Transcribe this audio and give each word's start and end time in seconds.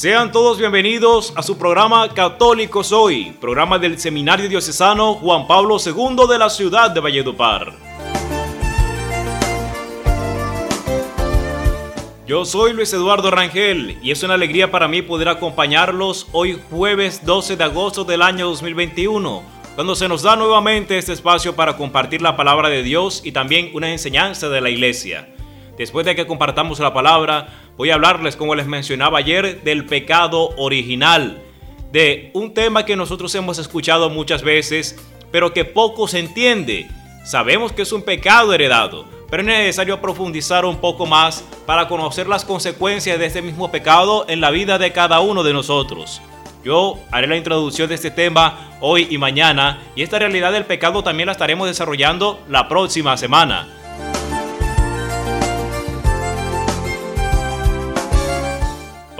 Sean 0.00 0.32
todos 0.32 0.56
bienvenidos 0.56 1.30
a 1.36 1.42
su 1.42 1.58
programa 1.58 2.08
Católicos 2.14 2.90
Hoy, 2.90 3.36
programa 3.38 3.78
del 3.78 3.98
Seminario 3.98 4.48
Diocesano 4.48 5.16
Juan 5.16 5.46
Pablo 5.46 5.76
II 5.76 6.26
de 6.26 6.38
la 6.38 6.48
ciudad 6.48 6.90
de 6.90 7.00
Valledupar. 7.00 7.74
Yo 12.26 12.46
soy 12.46 12.72
Luis 12.72 12.90
Eduardo 12.94 13.30
Rangel 13.30 13.98
y 14.02 14.10
es 14.10 14.22
una 14.22 14.32
alegría 14.32 14.70
para 14.70 14.88
mí 14.88 15.02
poder 15.02 15.28
acompañarlos 15.28 16.28
hoy 16.32 16.58
jueves 16.70 17.26
12 17.26 17.58
de 17.58 17.64
agosto 17.64 18.04
del 18.04 18.22
año 18.22 18.46
2021, 18.46 19.42
cuando 19.74 19.94
se 19.94 20.08
nos 20.08 20.22
da 20.22 20.34
nuevamente 20.34 20.96
este 20.96 21.12
espacio 21.12 21.54
para 21.54 21.76
compartir 21.76 22.22
la 22.22 22.36
palabra 22.36 22.70
de 22.70 22.82
Dios 22.82 23.20
y 23.22 23.32
también 23.32 23.70
una 23.74 23.90
enseñanza 23.90 24.48
de 24.48 24.62
la 24.62 24.70
iglesia. 24.70 25.28
Después 25.80 26.04
de 26.04 26.14
que 26.14 26.26
compartamos 26.26 26.78
la 26.78 26.92
palabra, 26.92 27.48
voy 27.78 27.88
a 27.88 27.94
hablarles, 27.94 28.36
como 28.36 28.54
les 28.54 28.66
mencionaba 28.66 29.16
ayer, 29.16 29.62
del 29.62 29.86
pecado 29.86 30.50
original, 30.58 31.40
de 31.90 32.30
un 32.34 32.52
tema 32.52 32.84
que 32.84 32.96
nosotros 32.96 33.34
hemos 33.34 33.58
escuchado 33.58 34.10
muchas 34.10 34.42
veces, 34.42 35.02
pero 35.32 35.54
que 35.54 35.64
poco 35.64 36.06
se 36.06 36.18
entiende. 36.18 36.86
Sabemos 37.24 37.72
que 37.72 37.80
es 37.80 37.92
un 37.92 38.02
pecado 38.02 38.52
heredado, 38.52 39.06
pero 39.30 39.40
es 39.40 39.46
necesario 39.46 40.02
profundizar 40.02 40.66
un 40.66 40.76
poco 40.76 41.06
más 41.06 41.46
para 41.64 41.88
conocer 41.88 42.28
las 42.28 42.44
consecuencias 42.44 43.18
de 43.18 43.24
este 43.24 43.40
mismo 43.40 43.70
pecado 43.70 44.26
en 44.28 44.42
la 44.42 44.50
vida 44.50 44.76
de 44.76 44.92
cada 44.92 45.20
uno 45.20 45.42
de 45.42 45.54
nosotros. 45.54 46.20
Yo 46.62 46.98
haré 47.10 47.26
la 47.26 47.38
introducción 47.38 47.88
de 47.88 47.94
este 47.94 48.10
tema 48.10 48.76
hoy 48.82 49.06
y 49.08 49.16
mañana, 49.16 49.80
y 49.96 50.02
esta 50.02 50.18
realidad 50.18 50.52
del 50.52 50.66
pecado 50.66 51.02
también 51.02 51.28
la 51.28 51.32
estaremos 51.32 51.66
desarrollando 51.66 52.38
la 52.50 52.68
próxima 52.68 53.16
semana. 53.16 53.79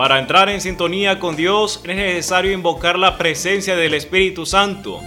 Para 0.00 0.18
entrar 0.18 0.48
en 0.48 0.62
sintonía 0.62 1.18
con 1.18 1.36
Dios 1.36 1.82
es 1.84 1.94
necesario 1.94 2.52
invocar 2.52 2.98
la 2.98 3.18
presencia 3.18 3.76
del 3.76 3.92
Espíritu 3.92 4.46
Santo, 4.46 4.98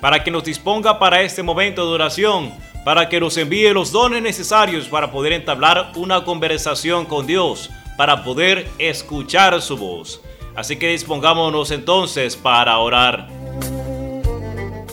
para 0.00 0.24
que 0.24 0.30
nos 0.30 0.44
disponga 0.44 0.98
para 0.98 1.20
este 1.20 1.42
momento 1.42 1.86
de 1.86 1.92
oración, 1.92 2.50
para 2.82 3.10
que 3.10 3.20
nos 3.20 3.36
envíe 3.36 3.70
los 3.74 3.92
dones 3.92 4.22
necesarios 4.22 4.88
para 4.88 5.12
poder 5.12 5.34
entablar 5.34 5.92
una 5.94 6.24
conversación 6.24 7.04
con 7.04 7.26
Dios, 7.26 7.68
para 7.98 8.24
poder 8.24 8.66
escuchar 8.78 9.60
su 9.60 9.76
voz. 9.76 10.22
Así 10.56 10.76
que 10.76 10.88
dispongámonos 10.88 11.70
entonces 11.70 12.34
para 12.34 12.78
orar. 12.78 13.28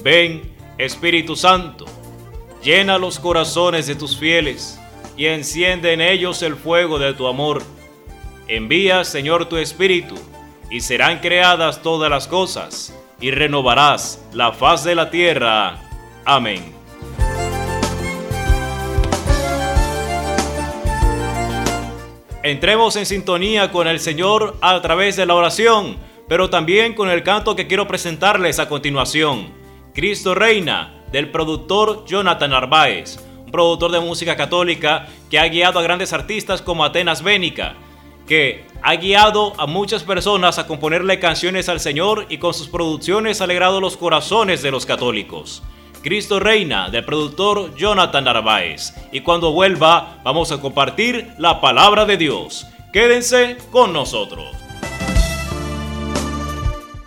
Ven, 0.04 0.42
Espíritu 0.78 1.38
Santo, 1.38 1.86
llena 2.62 2.98
los 2.98 3.18
corazones 3.18 3.88
de 3.88 3.96
tus 3.96 4.18
fieles 4.18 4.78
y 5.16 5.28
enciende 5.28 5.94
en 5.94 6.02
ellos 6.02 6.42
el 6.42 6.58
fuego 6.58 7.00
de 7.00 7.14
tu 7.14 7.28
amor. 7.28 7.77
Envía, 8.50 9.04
Señor, 9.04 9.48
tu 9.50 9.58
Espíritu, 9.58 10.16
y 10.72 10.80
serán 10.80 11.20
creadas 11.20 11.82
todas 11.82 12.10
las 12.10 12.28
cosas, 12.28 12.98
y 13.20 13.32
renovarás 13.32 14.24
la 14.32 14.54
faz 14.54 14.86
de 14.86 14.96
la 14.96 15.10
tierra. 15.10 15.82
Amén. 16.24 16.74
Entremos 22.42 22.96
en 22.96 23.06
sintonía 23.06 23.70
con 23.70 23.86
el 23.86 24.00
Señor 24.00 24.56
a 24.62 24.80
través 24.82 25.18
de 25.18 25.26
la 25.26 25.36
oración, 25.36 25.98
pero 26.30 26.50
también 26.50 26.94
con 26.94 27.10
el 27.10 27.24
canto 27.24 27.54
que 27.54 27.68
quiero 27.68 27.86
presentarles 27.86 28.60
a 28.60 28.70
continuación. 28.70 29.50
Cristo 29.94 30.34
Reina, 30.34 31.04
del 31.12 31.32
productor 31.32 32.06
Jonathan 32.06 32.52
Narváez, 32.52 33.20
un 33.46 33.52
productor 33.52 33.92
de 33.92 34.00
música 34.00 34.38
católica 34.38 35.08
que 35.30 35.38
ha 35.38 35.50
guiado 35.50 35.80
a 35.80 35.84
grandes 35.84 36.14
artistas 36.14 36.62
como 36.62 36.86
Atenas 36.86 37.22
Bénica, 37.22 37.76
que 38.28 38.66
ha 38.82 38.96
guiado 38.96 39.54
a 39.60 39.66
muchas 39.66 40.04
personas 40.04 40.60
a 40.60 40.68
componerle 40.68 41.20
canciones 41.20 41.70
al 41.70 41.80
Señor 41.80 42.26
y 42.30 42.38
con 42.38 42.54
sus 42.54 42.68
producciones 42.68 43.42
ha 43.42 43.46
alegrado 43.46 43.82
los 43.82 43.98
corazones 43.98 44.62
de 44.62 44.72
los 44.72 44.86
católicos. 44.86 45.64
Cristo 46.04 46.40
Reina, 46.40 46.90
del 46.90 47.04
productor 47.04 47.76
Jonathan 47.76 48.24
Narváez. 48.24 48.94
Y 49.12 49.22
cuando 49.22 49.52
vuelva, 49.52 50.20
vamos 50.24 50.52
a 50.52 50.62
compartir 50.62 51.34
la 51.38 51.60
palabra 51.60 52.06
de 52.06 52.18
Dios. 52.18 52.68
Quédense 52.94 53.58
con 53.72 53.94
nosotros. 53.94 54.56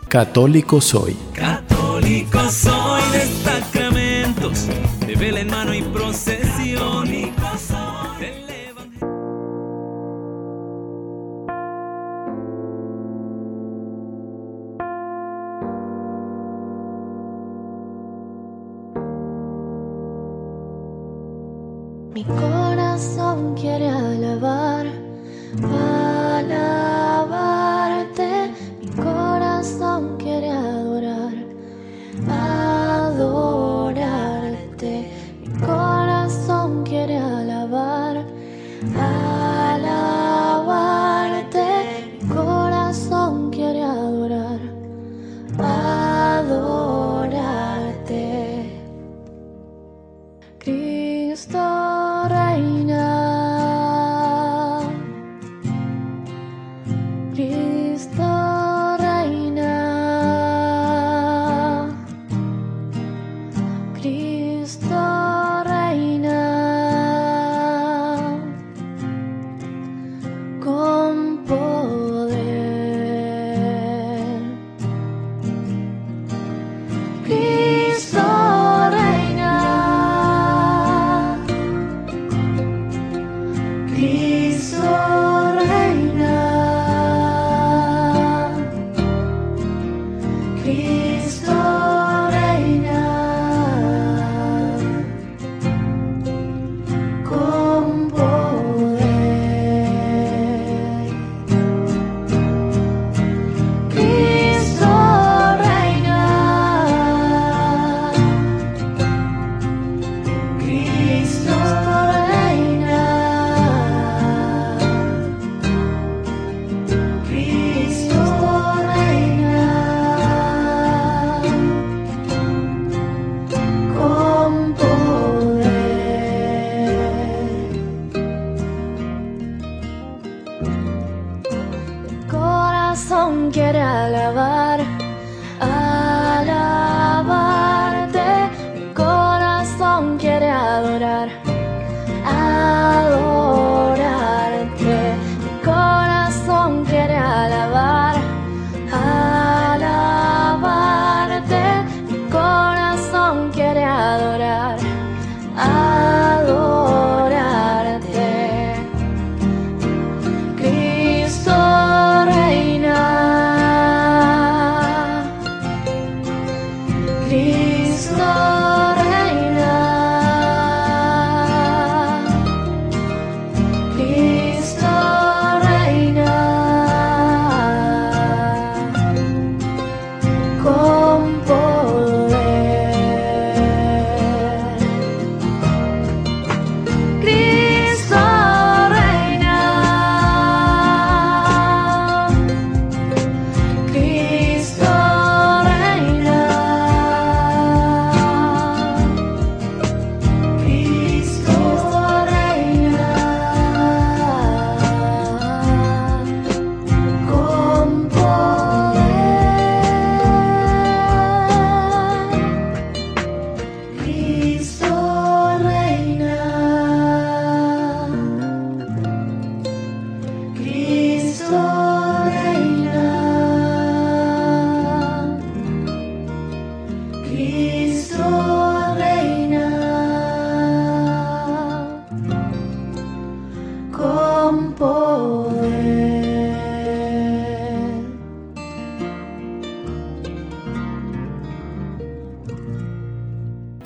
Católico 0.09 0.81
Soy. 0.81 1.17
Católico 1.33 2.41
soy 2.51 3.03
de 3.13 3.27
sacramentos, 3.45 4.67
de 5.07 5.15
vela 5.15 5.41
en 5.41 5.51
mano 5.51 5.73
y 5.73 5.83
procesión. 5.83 7.10
Mi 22.13 22.25
corazón 22.25 23.55
quiere 23.55 23.89
alabar, 23.89 24.87
alabarte. 25.63 26.80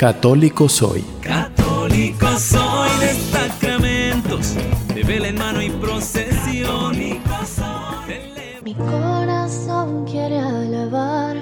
Católico 0.04 0.68
soy. 0.68 1.02
Católico 1.22 2.26
soy 2.36 2.90
de 3.00 3.14
sacramentos, 3.14 4.54
de 4.94 5.02
vela 5.02 5.28
en 5.28 5.38
mano 5.38 5.62
y 5.62 5.70
procesión. 5.70 6.94
Mi 8.62 8.74
corazón 8.74 10.04
quiere 10.04 10.40
alabar, 10.40 11.38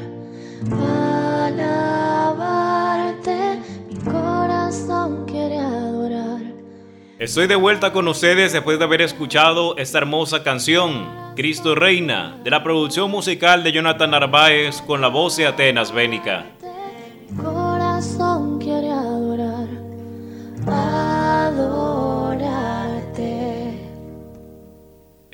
alabarte. 1.50 3.58
Mi 3.88 3.96
corazón 3.96 5.26
quiere 5.26 5.58
adorar. 5.58 6.42
Estoy 7.18 7.48
de 7.48 7.56
vuelta 7.56 7.92
con 7.92 8.06
ustedes 8.06 8.52
después 8.52 8.78
de 8.78 8.84
haber 8.84 9.02
escuchado 9.02 9.76
esta 9.76 9.98
hermosa 9.98 10.44
canción, 10.44 11.08
Cristo 11.34 11.74
Reina, 11.74 12.38
de 12.44 12.50
la 12.50 12.62
producción 12.62 13.10
musical 13.10 13.64
de 13.64 13.72
Jonathan 13.72 14.12
Narváez 14.12 14.80
con 14.82 15.00
la 15.00 15.08
voz 15.08 15.36
de 15.36 15.48
Atenas 15.48 15.92
Bénica. 15.92 16.46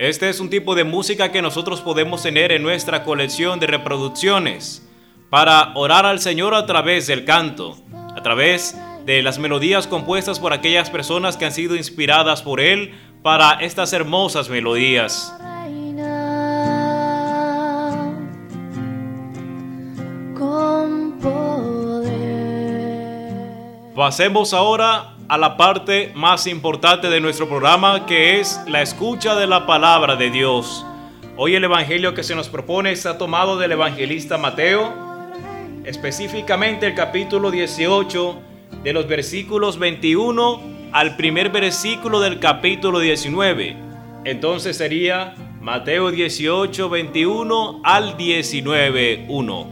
Este 0.08 0.30
es 0.30 0.40
un 0.40 0.48
tipo 0.48 0.74
de 0.74 0.84
música 0.84 1.30
que 1.30 1.42
nosotros 1.42 1.82
podemos 1.82 2.22
tener 2.22 2.50
en 2.50 2.62
nuestra 2.62 3.04
colección 3.04 3.60
de 3.60 3.66
reproducciones 3.66 4.82
para 5.28 5.72
orar 5.74 6.06
al 6.06 6.18
Señor 6.18 6.54
a 6.54 6.64
través 6.64 7.06
del 7.08 7.26
canto, 7.26 7.76
a 8.16 8.22
través 8.22 8.74
de 9.04 9.20
las 9.20 9.38
melodías 9.38 9.86
compuestas 9.86 10.40
por 10.40 10.54
aquellas 10.54 10.88
personas 10.88 11.36
que 11.36 11.44
han 11.44 11.52
sido 11.52 11.76
inspiradas 11.76 12.40
por 12.40 12.58
Él 12.58 12.94
para 13.22 13.60
estas 13.60 13.92
hermosas 13.92 14.48
melodías. 14.48 15.30
Pasemos 23.94 24.54
ahora 24.54 25.17
a 25.28 25.36
la 25.36 25.58
parte 25.58 26.10
más 26.14 26.46
importante 26.46 27.10
de 27.10 27.20
nuestro 27.20 27.48
programa 27.48 28.06
que 28.06 28.40
es 28.40 28.58
la 28.66 28.80
escucha 28.80 29.36
de 29.36 29.46
la 29.46 29.66
palabra 29.66 30.16
de 30.16 30.30
Dios. 30.30 30.86
Hoy 31.36 31.54
el 31.54 31.64
Evangelio 31.64 32.14
que 32.14 32.24
se 32.24 32.34
nos 32.34 32.48
propone 32.48 32.92
está 32.92 33.18
tomado 33.18 33.58
del 33.58 33.72
evangelista 33.72 34.38
Mateo, 34.38 34.90
específicamente 35.84 36.86
el 36.86 36.94
capítulo 36.94 37.50
18 37.50 38.38
de 38.82 38.92
los 38.94 39.06
versículos 39.06 39.78
21 39.78 40.62
al 40.92 41.16
primer 41.16 41.50
versículo 41.50 42.20
del 42.20 42.40
capítulo 42.40 42.98
19. 42.98 43.76
Entonces 44.24 44.78
sería 44.78 45.34
Mateo 45.60 46.10
18, 46.10 46.88
21 46.88 47.82
al 47.84 48.16
19, 48.16 49.26
1. 49.28 49.66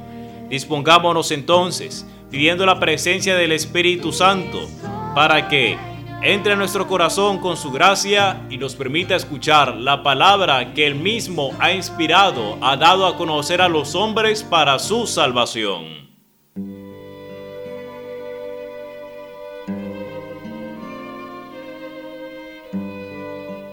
Dispongámonos 0.51 1.31
entonces, 1.31 2.07
pidiendo 2.31 2.67
la 2.67 2.79
presencia 2.79 3.35
del 3.37 3.53
Espíritu 3.53 4.13
Santo, 4.13 4.69
para 5.17 5.49
que 5.49 5.79
entre 6.21 6.53
a 6.53 6.57
nuestro 6.57 6.87
corazón 6.87 7.39
con 7.39 7.57
su 7.57 7.73
gracia 7.73 8.47
y 8.51 8.59
nos 8.59 8.75
permita 8.75 9.17
escuchar 9.17 9.75
la 9.75 10.03
palabra 10.03 10.75
que 10.75 10.87
Él 10.87 10.95
mismo 10.95 11.57
ha 11.59 11.73
inspirado, 11.73 12.59
ha 12.61 12.77
dado 12.77 13.07
a 13.07 13.17
conocer 13.17 13.63
a 13.63 13.69
los 13.71 13.95
hombres 13.95 14.43
para 14.43 14.79
su 14.79 15.07
salvación. 15.07 16.11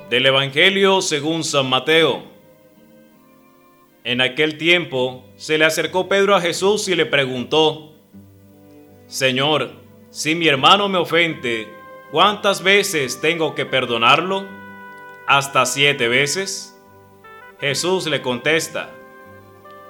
Del 0.10 0.26
Evangelio 0.26 1.02
según 1.02 1.44
San 1.44 1.68
Mateo. 1.68 2.24
En 4.06 4.22
aquel 4.22 4.58
tiempo 4.58 5.26
se 5.36 5.58
le 5.58 5.66
acercó 5.66 6.08
Pedro 6.08 6.38
a 6.38 6.40
Jesús 6.40 6.88
y 6.88 6.96
le 6.96 7.06
preguntó, 7.06 7.98
Señor, 9.08 9.83
si 10.14 10.36
mi 10.36 10.48
hermano 10.48 10.90
me 10.90 11.00
ofende, 11.00 11.74
¿cuántas 12.12 12.62
veces 12.62 13.20
tengo 13.20 13.56
que 13.56 13.66
perdonarlo? 13.66 14.48
¿Hasta 15.26 15.66
siete 15.66 16.08
veces? 16.08 16.80
Jesús 17.60 18.06
le 18.06 18.22
contesta, 18.22 18.92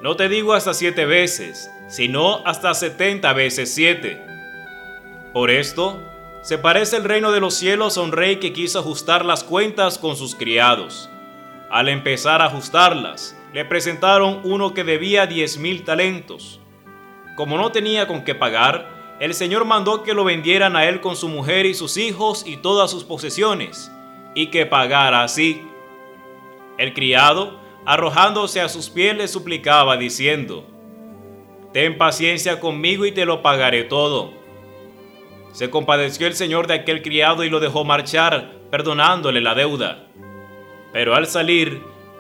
No 0.02 0.16
te 0.16 0.30
digo 0.30 0.54
hasta 0.54 0.74
siete 0.74 1.06
veces, 1.06 1.70
sino 1.90 2.38
hasta 2.46 2.74
setenta 2.74 3.34
veces 3.34 3.76
siete. 3.76 4.24
Por 5.34 5.50
esto, 5.50 6.02
se 6.42 6.58
parece 6.58 6.96
el 6.96 7.04
reino 7.04 7.34
de 7.34 7.42
los 7.42 7.56
cielos 7.56 7.98
a 7.98 8.02
un 8.02 8.14
rey 8.14 8.38
que 8.38 8.54
quiso 8.54 8.80
ajustar 8.80 9.26
las 9.26 9.44
cuentas 9.44 9.98
con 9.98 10.16
sus 10.16 10.36
criados. 10.36 11.10
Al 11.70 11.90
empezar 11.90 12.42
a 12.42 12.46
ajustarlas, 12.46 13.38
le 13.52 13.66
presentaron 13.66 14.40
uno 14.46 14.74
que 14.74 14.86
debía 14.86 15.28
diez 15.28 15.58
mil 15.58 15.84
talentos. 15.84 16.62
Como 17.36 17.58
no 17.58 17.74
tenía 17.74 18.08
con 18.08 18.24
qué 18.24 18.36
pagar, 18.36 19.03
el 19.24 19.34
Señor 19.34 19.64
mandó 19.64 20.04
que 20.04 20.14
lo 20.14 20.26
vendieran 20.26 20.76
a 20.76 20.86
él 20.86 21.00
con 21.00 21.16
su 21.16 21.30
mujer 21.30 21.66
y 21.66 21.74
sus 21.74 21.96
hijos 21.96 22.44
y 22.46 22.58
todas 22.58 22.92
sus 22.92 23.06
posesiones, 23.06 23.90
y 24.36 24.48
que 24.48 24.66
pagara 24.66 25.24
así. 25.24 25.62
El 26.78 26.94
criado, 26.94 27.58
arrojándose 27.86 28.60
a 28.60 28.68
sus 28.68 28.90
pies, 28.90 29.16
le 29.16 29.30
suplicaba 29.30 29.96
diciendo, 29.96 30.68
Ten 31.72 31.98
paciencia 31.98 32.60
conmigo 32.60 33.06
y 33.06 33.14
te 33.14 33.24
lo 33.24 33.42
pagaré 33.42 33.86
todo. 33.86 34.34
Se 35.54 35.70
compadeció 35.70 36.28
el 36.28 36.34
señor 36.34 36.68
de 36.68 36.74
aquel 36.74 37.02
criado 37.02 37.46
y 37.46 37.50
lo 37.50 37.62
dejó 37.62 37.86
marchar, 37.86 38.52
perdonándole 38.72 39.40
la 39.40 39.56
deuda. 39.56 40.06
Pero 40.92 41.16
al 41.16 41.28
salir, 41.28 41.82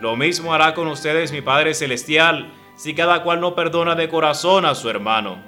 Lo 0.00 0.16
mismo 0.16 0.54
hará 0.54 0.74
con 0.74 0.86
ustedes 0.88 1.32
mi 1.32 1.40
Padre 1.40 1.74
Celestial 1.74 2.52
si 2.76 2.94
cada 2.94 3.22
cual 3.24 3.40
no 3.40 3.54
perdona 3.54 3.96
de 3.96 4.08
corazón 4.08 4.64
a 4.64 4.74
su 4.74 4.88
hermano. 4.88 5.38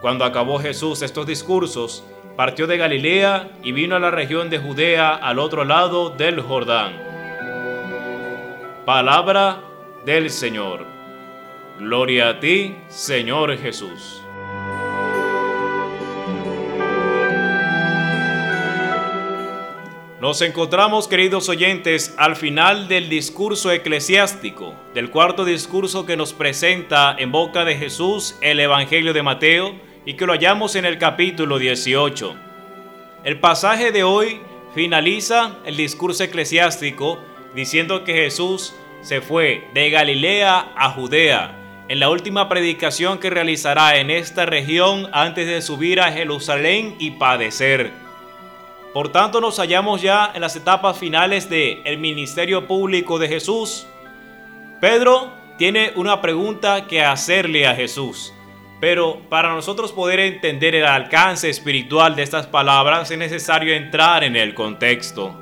Cuando 0.00 0.24
acabó 0.24 0.60
Jesús 0.60 1.02
estos 1.02 1.26
discursos, 1.26 2.04
partió 2.36 2.66
de 2.66 2.76
Galilea 2.76 3.50
y 3.62 3.72
vino 3.72 3.96
a 3.96 4.00
la 4.00 4.10
región 4.10 4.50
de 4.50 4.58
Judea 4.58 5.14
al 5.14 5.38
otro 5.38 5.64
lado 5.64 6.10
del 6.10 6.40
Jordán. 6.40 6.92
Palabra 8.84 9.60
del 10.04 10.30
Señor. 10.30 10.84
Gloria 11.78 12.28
a 12.28 12.40
ti, 12.40 12.76
Señor 12.88 13.56
Jesús. 13.56 14.23
Nos 20.24 20.40
encontramos, 20.40 21.06
queridos 21.06 21.50
oyentes, 21.50 22.14
al 22.16 22.34
final 22.34 22.88
del 22.88 23.10
discurso 23.10 23.70
eclesiástico, 23.70 24.74
del 24.94 25.10
cuarto 25.10 25.44
discurso 25.44 26.06
que 26.06 26.16
nos 26.16 26.32
presenta 26.32 27.14
en 27.18 27.30
boca 27.30 27.66
de 27.66 27.76
Jesús 27.76 28.34
el 28.40 28.58
Evangelio 28.58 29.12
de 29.12 29.22
Mateo 29.22 29.74
y 30.06 30.14
que 30.14 30.24
lo 30.24 30.32
hallamos 30.32 30.76
en 30.76 30.86
el 30.86 30.96
capítulo 30.96 31.58
18. 31.58 32.36
El 33.22 33.38
pasaje 33.38 33.92
de 33.92 34.02
hoy 34.02 34.40
finaliza 34.74 35.58
el 35.66 35.76
discurso 35.76 36.24
eclesiástico 36.24 37.18
diciendo 37.54 38.02
que 38.02 38.14
Jesús 38.14 38.74
se 39.02 39.20
fue 39.20 39.68
de 39.74 39.90
Galilea 39.90 40.72
a 40.74 40.88
Judea 40.92 41.84
en 41.90 42.00
la 42.00 42.08
última 42.08 42.48
predicación 42.48 43.18
que 43.18 43.28
realizará 43.28 43.98
en 43.98 44.08
esta 44.08 44.46
región 44.46 45.06
antes 45.12 45.46
de 45.46 45.60
subir 45.60 46.00
a 46.00 46.12
Jerusalén 46.12 46.96
y 46.98 47.10
padecer. 47.10 48.03
Por 48.94 49.10
tanto, 49.10 49.40
nos 49.40 49.58
hallamos 49.58 50.02
ya 50.02 50.30
en 50.36 50.40
las 50.40 50.54
etapas 50.54 50.96
finales 50.96 51.50
del 51.50 51.98
ministerio 51.98 52.68
público 52.68 53.18
de 53.18 53.26
Jesús. 53.26 53.88
Pedro 54.80 55.32
tiene 55.58 55.90
una 55.96 56.20
pregunta 56.20 56.86
que 56.86 57.02
hacerle 57.02 57.66
a 57.66 57.74
Jesús. 57.74 58.32
Pero 58.80 59.18
para 59.28 59.52
nosotros 59.52 59.90
poder 59.90 60.20
entender 60.20 60.76
el 60.76 60.84
alcance 60.84 61.50
espiritual 61.50 62.14
de 62.14 62.22
estas 62.22 62.46
palabras 62.46 63.10
es 63.10 63.18
necesario 63.18 63.74
entrar 63.74 64.22
en 64.22 64.36
el 64.36 64.54
contexto. 64.54 65.36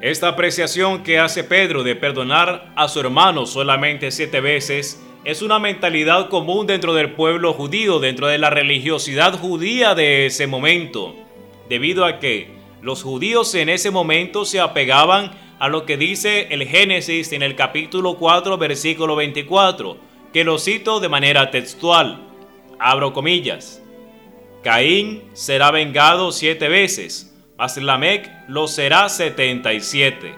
Esta 0.00 0.26
apreciación 0.26 1.04
que 1.04 1.20
hace 1.20 1.44
Pedro 1.44 1.84
de 1.84 1.94
perdonar 1.94 2.72
a 2.74 2.88
su 2.88 2.98
hermano 2.98 3.46
solamente 3.46 4.10
siete 4.10 4.40
veces 4.40 5.00
es 5.24 5.42
una 5.42 5.58
mentalidad 5.58 6.28
común 6.28 6.66
dentro 6.66 6.94
del 6.94 7.12
pueblo 7.12 7.52
judío, 7.52 8.00
dentro 8.00 8.26
de 8.26 8.38
la 8.38 8.50
religiosidad 8.50 9.38
judía 9.38 9.94
de 9.94 10.26
ese 10.26 10.46
momento, 10.46 11.14
debido 11.68 12.04
a 12.04 12.18
que 12.18 12.50
los 12.80 13.02
judíos 13.02 13.54
en 13.54 13.68
ese 13.68 13.90
momento 13.90 14.44
se 14.44 14.60
apegaban 14.60 15.32
a 15.58 15.68
lo 15.68 15.86
que 15.86 15.96
dice 15.96 16.48
el 16.50 16.66
Génesis 16.66 17.32
en 17.32 17.42
el 17.42 17.54
capítulo 17.54 18.16
4, 18.16 18.58
versículo 18.58 19.14
24, 19.14 19.96
que 20.32 20.44
lo 20.44 20.58
cito 20.58 20.98
de 20.98 21.08
manera 21.08 21.50
textual. 21.50 22.20
Abro 22.78 23.12
comillas. 23.12 23.80
Caín 24.64 25.22
será 25.34 25.70
vengado 25.70 26.32
siete 26.32 26.68
veces 26.68 27.32
mas 27.62 27.78
lo 28.48 28.66
será 28.66 29.08
77. 29.08 30.34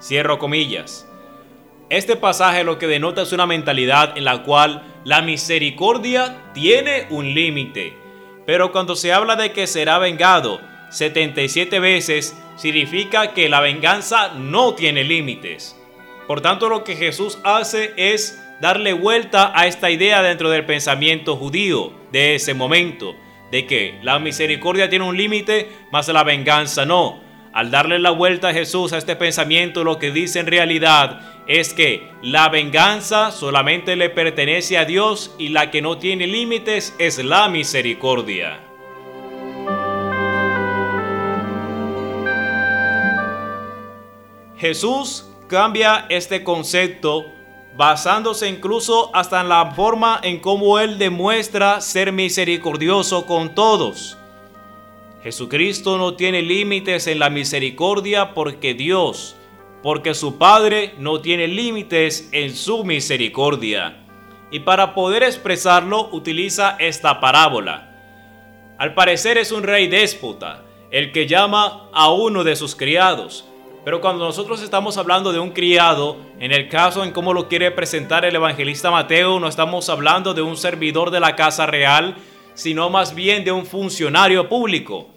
Cierro 0.00 0.38
comillas. 0.38 1.08
Este 1.92 2.16
pasaje 2.16 2.64
lo 2.64 2.78
que 2.78 2.86
denota 2.86 3.20
es 3.20 3.34
una 3.34 3.44
mentalidad 3.44 4.16
en 4.16 4.24
la 4.24 4.44
cual 4.44 4.82
la 5.04 5.20
misericordia 5.20 6.38
tiene 6.54 7.06
un 7.10 7.34
límite, 7.34 7.94
pero 8.46 8.72
cuando 8.72 8.96
se 8.96 9.12
habla 9.12 9.36
de 9.36 9.52
que 9.52 9.66
será 9.66 9.98
vengado 9.98 10.58
77 10.88 11.80
veces, 11.80 12.34
significa 12.56 13.34
que 13.34 13.50
la 13.50 13.60
venganza 13.60 14.32
no 14.34 14.72
tiene 14.74 15.04
límites. 15.04 15.78
Por 16.26 16.40
tanto, 16.40 16.70
lo 16.70 16.82
que 16.82 16.96
Jesús 16.96 17.38
hace 17.44 17.92
es 17.98 18.42
darle 18.62 18.94
vuelta 18.94 19.52
a 19.54 19.66
esta 19.66 19.90
idea 19.90 20.22
dentro 20.22 20.48
del 20.48 20.64
pensamiento 20.64 21.36
judío 21.36 21.92
de 22.10 22.36
ese 22.36 22.54
momento 22.54 23.14
de 23.50 23.66
que 23.66 23.98
la 24.00 24.18
misericordia 24.18 24.88
tiene 24.88 25.04
un 25.04 25.18
límite, 25.18 25.68
mas 25.90 26.08
la 26.08 26.24
venganza 26.24 26.86
no. 26.86 27.21
Al 27.52 27.70
darle 27.70 27.98
la 27.98 28.10
vuelta 28.10 28.48
a 28.48 28.52
Jesús 28.54 28.94
a 28.94 28.98
este 28.98 29.14
pensamiento, 29.14 29.84
lo 29.84 29.98
que 29.98 30.10
dice 30.10 30.40
en 30.40 30.46
realidad 30.46 31.20
es 31.46 31.74
que 31.74 32.10
la 32.22 32.48
venganza 32.48 33.30
solamente 33.30 33.94
le 33.94 34.08
pertenece 34.08 34.78
a 34.78 34.86
Dios 34.86 35.34
y 35.38 35.48
la 35.50 35.70
que 35.70 35.82
no 35.82 35.98
tiene 35.98 36.26
límites 36.26 36.94
es 36.98 37.22
la 37.22 37.48
misericordia. 37.48 38.58
Jesús 44.56 45.28
cambia 45.48 46.06
este 46.08 46.44
concepto 46.44 47.26
basándose 47.76 48.48
incluso 48.48 49.14
hasta 49.14 49.42
en 49.42 49.50
la 49.50 49.72
forma 49.72 50.20
en 50.22 50.40
cómo 50.40 50.78
Él 50.78 50.96
demuestra 50.96 51.82
ser 51.82 52.12
misericordioso 52.12 53.26
con 53.26 53.54
todos. 53.54 54.16
Jesucristo 55.22 55.98
no 55.98 56.14
tiene 56.14 56.42
límites 56.42 57.06
en 57.06 57.18
la 57.18 57.30
misericordia 57.30 58.34
porque 58.34 58.74
Dios, 58.74 59.36
porque 59.82 60.14
su 60.14 60.38
Padre 60.38 60.94
no 60.98 61.20
tiene 61.20 61.46
límites 61.46 62.28
en 62.32 62.54
su 62.54 62.84
misericordia. 62.84 64.04
Y 64.50 64.60
para 64.60 64.94
poder 64.94 65.22
expresarlo 65.22 66.08
utiliza 66.12 66.76
esta 66.78 67.20
parábola. 67.20 67.88
Al 68.78 68.94
parecer 68.94 69.38
es 69.38 69.52
un 69.52 69.62
rey 69.62 69.86
déspota, 69.86 70.64
el 70.90 71.12
que 71.12 71.26
llama 71.26 71.88
a 71.92 72.12
uno 72.12 72.44
de 72.44 72.56
sus 72.56 72.74
criados 72.74 73.46
pero 73.84 74.00
cuando 74.00 74.24
nosotros 74.24 74.62
estamos 74.62 74.96
hablando 74.96 75.32
de 75.32 75.40
un 75.40 75.50
criado, 75.50 76.16
en 76.38 76.52
el 76.52 76.68
caso 76.68 77.02
en 77.02 77.10
cómo 77.10 77.34
lo 77.34 77.48
quiere 77.48 77.70
presentar 77.72 78.24
el 78.24 78.36
evangelista 78.36 78.92
Mateo, 78.92 79.40
no 79.40 79.48
estamos 79.48 79.88
hablando 79.88 80.34
de 80.34 80.42
un 80.42 80.56
servidor 80.56 81.10
de 81.10 81.18
la 81.18 81.34
casa 81.34 81.66
real, 81.66 82.16
sino 82.54 82.90
más 82.90 83.14
bien 83.14 83.44
de 83.44 83.52
un 83.52 83.66
funcionario 83.66 84.48
público, 84.48 85.08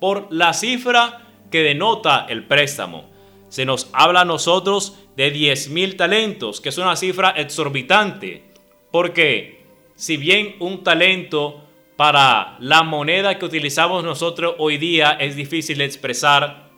por 0.00 0.28
la 0.30 0.52
cifra 0.52 1.22
que 1.50 1.62
denota 1.62 2.26
el 2.28 2.44
préstamo. 2.44 3.10
Se 3.48 3.64
nos 3.64 3.88
habla 3.92 4.22
a 4.22 4.24
nosotros 4.24 4.98
de 5.16 5.30
10 5.30 5.70
mil 5.70 5.96
talentos, 5.96 6.60
que 6.60 6.70
es 6.70 6.78
una 6.78 6.96
cifra 6.96 7.30
exorbitante, 7.30 8.42
porque 8.90 9.64
si 9.94 10.16
bien 10.16 10.56
un 10.58 10.82
talento 10.82 11.62
para 11.96 12.56
la 12.60 12.82
moneda 12.82 13.38
que 13.38 13.44
utilizamos 13.44 14.02
nosotros 14.02 14.56
hoy 14.58 14.78
día 14.78 15.12
es 15.12 15.36
difícil 15.36 15.78
de 15.78 15.84
expresar, 15.84 16.70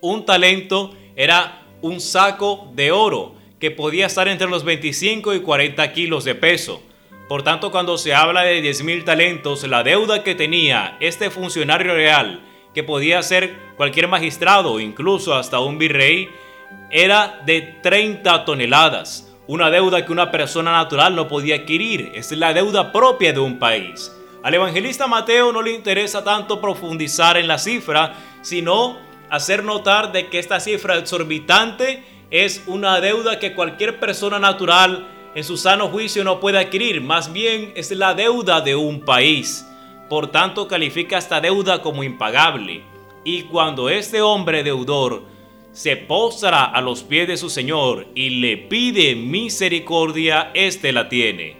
un 0.00 0.24
talento 0.24 0.94
era 1.16 1.66
un 1.82 2.00
saco 2.00 2.70
de 2.74 2.92
oro 2.92 3.34
que 3.58 3.70
podía 3.70 4.06
estar 4.06 4.28
entre 4.28 4.48
los 4.48 4.64
25 4.64 5.34
y 5.34 5.40
40 5.40 5.92
kilos 5.92 6.24
de 6.24 6.34
peso. 6.34 6.82
Por 7.28 7.42
tanto, 7.42 7.70
cuando 7.70 7.98
se 7.98 8.14
habla 8.14 8.42
de 8.42 8.62
10 8.62 8.84
mil 8.84 9.04
talentos, 9.04 9.62
la 9.64 9.82
deuda 9.82 10.24
que 10.24 10.34
tenía 10.34 10.96
este 10.98 11.28
funcionario 11.28 11.92
real, 11.92 12.40
que 12.72 12.82
podía 12.82 13.22
ser 13.22 13.54
cualquier 13.76 14.08
magistrado, 14.08 14.80
incluso 14.80 15.34
hasta 15.34 15.60
un 15.60 15.76
virrey, 15.76 16.30
era 16.90 17.42
de 17.44 17.60
30 17.82 18.46
toneladas. 18.46 19.36
Una 19.46 19.70
deuda 19.70 20.06
que 20.06 20.12
una 20.12 20.30
persona 20.30 20.72
natural 20.72 21.14
no 21.14 21.28
podía 21.28 21.56
adquirir. 21.56 22.12
Es 22.14 22.32
la 22.32 22.54
deuda 22.54 22.92
propia 22.92 23.34
de 23.34 23.40
un 23.40 23.58
país. 23.58 24.10
Al 24.42 24.54
evangelista 24.54 25.06
Mateo 25.06 25.52
no 25.52 25.60
le 25.60 25.72
interesa 25.72 26.24
tanto 26.24 26.62
profundizar 26.62 27.36
en 27.36 27.46
la 27.48 27.58
cifra, 27.58 28.14
sino 28.40 28.98
hacer 29.28 29.64
notar 29.64 30.12
de 30.12 30.28
que 30.28 30.38
esta 30.38 30.60
cifra 30.60 30.96
exorbitante 30.96 32.02
es 32.30 32.62
una 32.66 33.00
deuda 33.00 33.38
que 33.38 33.54
cualquier 33.54 34.00
persona 34.00 34.38
natural 34.38 35.17
en 35.38 35.44
su 35.44 35.56
sano 35.56 35.86
juicio 35.86 36.24
no 36.24 36.40
puede 36.40 36.58
adquirir, 36.58 37.00
más 37.00 37.32
bien 37.32 37.72
es 37.76 37.92
la 37.92 38.12
deuda 38.12 38.60
de 38.60 38.74
un 38.74 39.02
país. 39.02 39.64
Por 40.08 40.32
tanto, 40.32 40.66
califica 40.66 41.16
esta 41.16 41.40
deuda 41.40 41.80
como 41.80 42.02
impagable. 42.02 42.82
Y 43.22 43.42
cuando 43.42 43.88
este 43.88 44.20
hombre 44.20 44.64
deudor 44.64 45.22
se 45.70 45.96
postra 45.96 46.64
a 46.64 46.80
los 46.80 47.04
pies 47.04 47.28
de 47.28 47.36
su 47.36 47.50
Señor 47.50 48.08
y 48.16 48.30
le 48.30 48.56
pide 48.56 49.14
misericordia, 49.14 50.50
éste 50.54 50.90
la 50.92 51.08
tiene. 51.08 51.56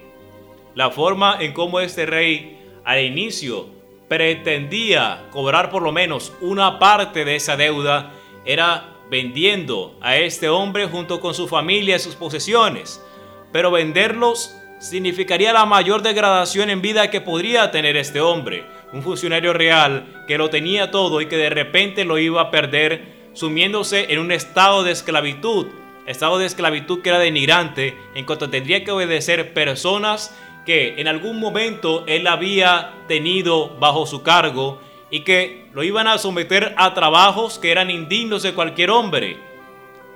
La 0.74 0.90
forma 0.90 1.36
en 1.38 1.52
cómo 1.52 1.78
este 1.78 2.04
rey 2.04 2.58
al 2.84 3.04
inicio 3.04 3.68
pretendía 4.08 5.28
cobrar 5.30 5.70
por 5.70 5.82
lo 5.82 5.92
menos 5.92 6.32
una 6.40 6.80
parte 6.80 7.24
de 7.24 7.36
esa 7.36 7.56
deuda 7.56 8.12
era 8.44 8.96
vendiendo 9.08 9.96
a 10.00 10.16
este 10.16 10.48
hombre 10.48 10.86
junto 10.86 11.20
con 11.20 11.32
su 11.32 11.46
familia 11.46 11.94
y 11.94 12.00
sus 12.00 12.16
posesiones. 12.16 13.04
Pero 13.52 13.70
venderlos 13.70 14.54
significaría 14.78 15.52
la 15.52 15.66
mayor 15.66 16.02
degradación 16.02 16.70
en 16.70 16.82
vida 16.82 17.10
que 17.10 17.20
podría 17.20 17.70
tener 17.70 17.96
este 17.96 18.20
hombre, 18.20 18.64
un 18.92 19.02
funcionario 19.02 19.52
real 19.52 20.24
que 20.26 20.38
lo 20.38 20.50
tenía 20.50 20.90
todo 20.90 21.20
y 21.20 21.26
que 21.26 21.36
de 21.36 21.50
repente 21.50 22.04
lo 22.04 22.18
iba 22.18 22.40
a 22.40 22.50
perder 22.50 23.30
sumiéndose 23.32 24.12
en 24.12 24.18
un 24.20 24.32
estado 24.32 24.82
de 24.82 24.92
esclavitud, 24.92 25.66
estado 26.06 26.38
de 26.38 26.46
esclavitud 26.46 27.02
que 27.02 27.10
era 27.10 27.18
denigrante 27.18 27.96
en 28.14 28.24
cuanto 28.24 28.50
tendría 28.50 28.84
que 28.84 28.90
obedecer 28.90 29.52
personas 29.52 30.34
que 30.64 31.00
en 31.00 31.08
algún 31.08 31.40
momento 31.40 32.04
él 32.06 32.26
había 32.26 32.92
tenido 33.08 33.76
bajo 33.78 34.06
su 34.06 34.22
cargo 34.22 34.80
y 35.10 35.20
que 35.20 35.66
lo 35.72 35.82
iban 35.82 36.06
a 36.06 36.18
someter 36.18 36.74
a 36.76 36.94
trabajos 36.94 37.58
que 37.58 37.70
eran 37.70 37.90
indignos 37.90 38.42
de 38.42 38.52
cualquier 38.52 38.90
hombre. 38.90 39.38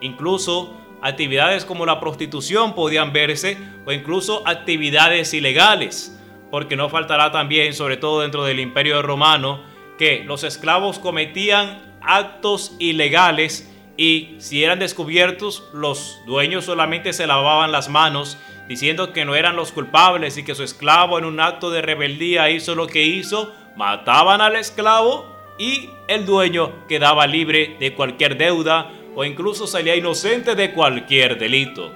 Incluso 0.00 0.74
actividades 1.02 1.64
como 1.64 1.84
la 1.84 2.00
prostitución 2.00 2.74
podían 2.74 3.12
verse 3.12 3.58
o 3.84 3.92
incluso 3.92 4.46
actividades 4.46 5.34
ilegales, 5.34 6.18
porque 6.50 6.76
no 6.76 6.88
faltará 6.88 7.32
también, 7.32 7.74
sobre 7.74 7.96
todo 7.96 8.20
dentro 8.20 8.44
del 8.44 8.60
imperio 8.60 9.02
romano, 9.02 9.62
que 9.98 10.24
los 10.24 10.44
esclavos 10.44 10.98
cometían 10.98 11.98
actos 12.00 12.74
ilegales 12.78 13.68
y 13.96 14.36
si 14.38 14.64
eran 14.64 14.78
descubiertos 14.78 15.68
los 15.72 16.20
dueños 16.26 16.64
solamente 16.64 17.12
se 17.12 17.26
lavaban 17.26 17.72
las 17.72 17.88
manos 17.88 18.38
diciendo 18.68 19.12
que 19.12 19.24
no 19.24 19.34
eran 19.34 19.56
los 19.56 19.70
culpables 19.70 20.38
y 20.38 20.44
que 20.44 20.54
su 20.54 20.62
esclavo 20.62 21.18
en 21.18 21.24
un 21.24 21.40
acto 21.40 21.70
de 21.70 21.82
rebeldía 21.82 22.48
hizo 22.50 22.74
lo 22.74 22.86
que 22.86 23.02
hizo, 23.02 23.52
mataban 23.76 24.40
al 24.40 24.56
esclavo 24.56 25.30
y 25.58 25.90
el 26.08 26.24
dueño 26.24 26.86
quedaba 26.88 27.26
libre 27.26 27.76
de 27.78 27.94
cualquier 27.94 28.38
deuda 28.38 28.90
o 29.14 29.24
incluso 29.24 29.66
salía 29.66 29.96
inocente 29.96 30.54
de 30.54 30.72
cualquier 30.72 31.38
delito. 31.38 31.92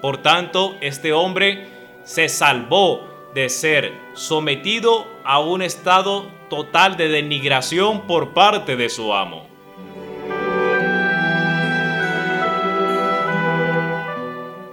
Por 0.00 0.18
tanto, 0.18 0.76
este 0.80 1.12
hombre 1.12 1.66
se 2.04 2.28
salvó 2.28 3.06
de 3.34 3.48
ser 3.48 3.92
sometido 4.14 5.06
a 5.24 5.40
un 5.40 5.62
estado 5.62 6.26
total 6.48 6.96
de 6.96 7.08
denigración 7.08 8.06
por 8.06 8.32
parte 8.32 8.76
de 8.76 8.88
su 8.88 9.12
amo. 9.12 9.46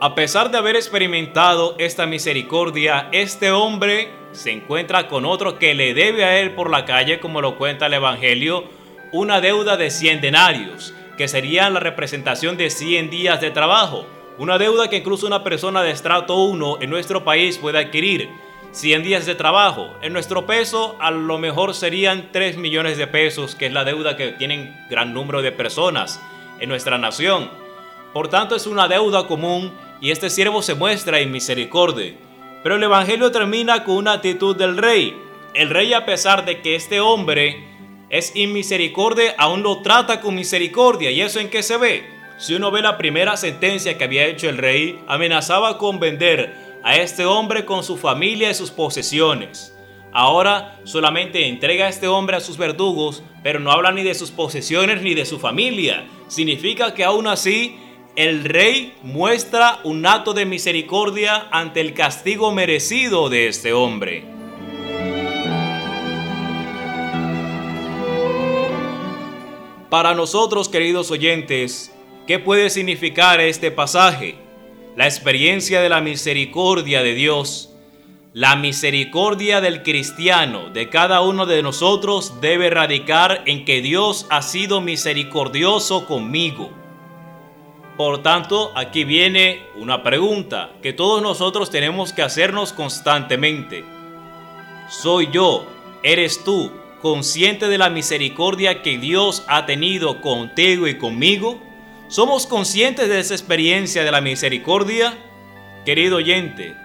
A 0.06 0.14
pesar 0.14 0.52
de 0.52 0.58
haber 0.58 0.76
experimentado 0.76 1.76
esta 1.80 2.06
misericordia, 2.06 3.10
este 3.12 3.52
hombre 3.52 4.10
se 4.34 4.52
encuentra 4.52 5.08
con 5.08 5.26
otro 5.26 5.58
que 5.58 5.74
le 5.74 5.94
debe 5.94 6.24
a 6.24 6.40
él 6.40 6.52
por 6.52 6.70
la 6.70 6.86
calle, 6.86 7.20
como 7.20 7.42
lo 7.42 7.58
cuenta 7.58 7.88
el 7.88 7.94
Evangelio, 7.96 8.66
una 9.12 9.42
deuda 9.42 9.78
de 9.78 9.90
100 9.90 10.22
denarios, 10.22 10.94
que 11.18 11.28
sería 11.28 11.70
la 11.70 11.80
representación 11.80 12.58
de 12.58 12.70
100 12.70 13.10
días 13.10 13.42
de 13.42 13.52
trabajo. 13.52 14.06
Una 14.38 14.58
deuda 14.58 14.90
que 14.90 14.98
incluso 14.98 15.28
una 15.28 15.44
persona 15.44 15.82
de 15.82 15.92
estrato 15.92 16.36
1 16.36 16.80
en 16.82 16.90
nuestro 16.90 17.24
país 17.24 17.58
puede 17.58 17.80
adquirir. 17.80 18.30
100 18.72 19.04
días 19.04 19.26
de 19.26 19.36
trabajo. 19.36 19.96
En 20.02 20.12
nuestro 20.12 20.46
peso 20.46 20.98
a 21.00 21.10
lo 21.10 21.38
mejor 21.38 21.74
serían 21.74 22.30
3 22.34 22.58
millones 22.58 22.98
de 22.98 23.08
pesos, 23.08 23.56
que 23.56 23.68
es 23.68 23.74
la 23.74 23.86
deuda 23.86 24.18
que 24.18 24.34
tienen 24.34 24.76
gran 24.90 25.14
número 25.14 25.42
de 25.42 25.54
personas 25.54 26.22
en 26.60 26.68
nuestra 26.68 26.98
nación. 26.98 27.50
Por 28.12 28.28
tanto, 28.28 28.56
es 28.56 28.68
una 28.68 28.88
deuda 28.88 29.28
común 29.28 29.72
y 30.02 30.12
este 30.12 30.30
siervo 30.30 30.62
se 30.62 30.76
muestra 30.76 31.20
en 31.20 31.32
misericordia. 31.32 32.14
Pero 32.64 32.76
el 32.76 32.84
Evangelio 32.84 33.32
termina 33.32 33.84
con 33.84 33.96
una 33.96 34.14
actitud 34.14 34.56
del 34.56 34.78
rey. 34.78 35.16
El 35.54 35.70
rey, 35.70 35.94
a 35.94 36.06
pesar 36.06 36.44
de 36.44 36.62
que 36.62 36.76
este 36.76 37.00
hombre 37.00 37.75
es 38.10 38.36
inmisericordia, 38.36 39.36
aún 39.38 39.64
lo 39.64 39.82
trata 39.82 40.22
con 40.22 40.36
misericordia. 40.36 41.12
¿Y 41.12 41.22
eso 41.22 41.40
en 41.40 41.50
qué 41.50 41.64
se 41.64 41.78
ve? 41.78 42.04
Si 42.38 42.54
uno 42.54 42.70
ve 42.70 42.82
la 42.82 42.98
primera 42.98 43.38
sentencia 43.38 43.98
que 43.98 44.04
había 44.04 44.26
hecho 44.26 44.50
el 44.50 44.58
rey, 44.58 45.00
amenazaba 45.08 45.78
con 45.78 46.00
vender 46.00 46.80
a 46.84 46.98
este 46.98 47.26
hombre 47.26 47.66
con 47.66 47.84
su 47.84 47.98
familia 47.98 48.52
y 48.52 48.54
sus 48.54 48.72
posesiones. 48.72 49.76
Ahora 50.12 50.80
solamente 50.84 51.48
entrega 51.48 51.88
a 51.88 51.90
este 51.90 52.08
hombre 52.08 52.38
a 52.38 52.40
sus 52.40 52.58
verdugos, 52.58 53.24
pero 53.44 53.60
no 53.60 53.72
habla 53.72 53.92
ni 53.92 54.04
de 54.04 54.14
sus 54.14 54.32
posesiones 54.32 55.02
ni 55.02 55.14
de 55.14 55.26
su 55.26 55.40
familia. 55.40 56.06
Significa 56.28 56.94
que 56.94 57.04
aún 57.04 57.28
así 57.28 57.78
el 58.16 58.46
rey 58.46 58.94
muestra 59.02 59.80
un 59.84 60.06
acto 60.06 60.34
de 60.34 60.46
misericordia 60.46 61.48
ante 61.52 61.82
el 61.82 61.94
castigo 61.94 62.54
merecido 62.54 63.30
de 63.30 63.48
este 63.48 63.74
hombre. 63.74 64.35
Para 69.96 70.14
nosotros, 70.14 70.68
queridos 70.68 71.10
oyentes, 71.10 71.90
¿qué 72.28 72.38
puede 72.38 72.70
significar 72.70 73.40
este 73.40 73.72
pasaje? 73.72 74.36
La 74.98 75.06
experiencia 75.06 75.80
de 75.80 75.88
la 75.88 76.02
misericordia 76.02 77.02
de 77.02 77.14
Dios 77.14 77.70
la 78.34 78.58
misericordia 78.58 79.62
del 79.62 79.84
cristiano, 79.84 80.70
de 80.70 80.90
cada 80.90 81.22
uno 81.22 81.46
de 81.46 81.64
nosotros, 81.64 82.42
debe 82.42 82.70
radicar 82.70 83.44
en 83.46 83.64
que 83.64 83.82
Dios 83.82 84.28
ha 84.30 84.42
sido 84.42 84.82
misericordioso 84.82 86.06
conmigo. 86.06 86.72
Por 87.96 88.22
tanto, 88.22 88.74
aquí 88.76 89.06
viene 89.06 89.62
una 89.78 90.04
pregunta 90.04 90.72
que 90.84 90.92
todos 90.92 91.22
nosotros 91.22 91.70
tenemos 91.70 92.12
que 92.12 92.22
hacernos 92.22 92.74
constantemente. 92.74 93.86
¿Soy 94.90 95.30
yo, 95.32 95.66
eres 96.04 96.44
tú, 96.44 96.70
consciente 97.06 97.68
de 97.68 97.78
la 97.78 97.92
misericordia 97.92 98.82
que 98.82 98.98
Dios 98.98 99.44
ha 99.48 99.68
tenido 99.68 100.22
contigo 100.22 100.88
y 100.88 100.98
conmigo? 100.98 101.62
¿Somos 102.08 102.48
conscientes 102.48 103.08
de 103.10 103.20
esa 103.20 103.36
experiencia 103.36 104.04
de 104.04 104.12
la 104.12 104.22
misericordia? 104.22 105.16
Querido 105.86 106.18
oyente, 106.18 106.76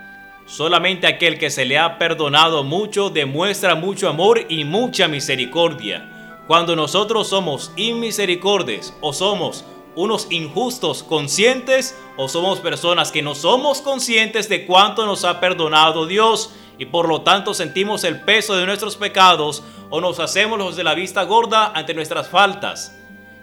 Solamente 0.45 1.07
aquel 1.07 1.39
que 1.39 1.49
se 1.49 1.65
le 1.65 1.79
ha 1.79 1.97
perdonado 1.97 2.65
mucho 2.65 3.09
demuestra 3.09 3.77
mucho 3.77 4.11
amor 4.11 4.45
y 4.51 4.65
mucha 4.65 5.09
misericordia. 5.09 6.43
Cuando 6.47 6.77
nosotros 6.77 7.29
somos 7.29 7.73
inmisericordes 7.77 8.95
o 9.01 9.15
somos 9.15 9.65
unos 9.97 10.27
injustos 10.31 11.03
conscientes 11.03 11.99
o 12.17 12.29
somos 12.29 12.61
personas 12.61 13.11
que 13.13 13.23
no 13.23 13.35
somos 13.35 13.81
conscientes 13.81 14.49
de 14.49 14.67
cuánto 14.67 15.07
nos 15.07 15.25
ha 15.25 15.41
perdonado 15.41 16.07
Dios 16.07 16.53
y 16.79 16.87
por 16.87 17.09
lo 17.09 17.23
tanto 17.23 17.53
sentimos 17.55 18.05
el 18.05 18.21
peso 18.23 18.57
de 18.57 18.67
nuestros 18.67 18.97
pecados 18.97 19.63
o 19.91 20.01
nos 20.01 20.21
hacemos 20.21 20.77
de 20.77 20.85
la 20.85 20.95
vista 20.95 21.25
gorda 21.25 21.73
ante 21.75 21.95
nuestras 21.95 22.29
faltas. 22.29 22.97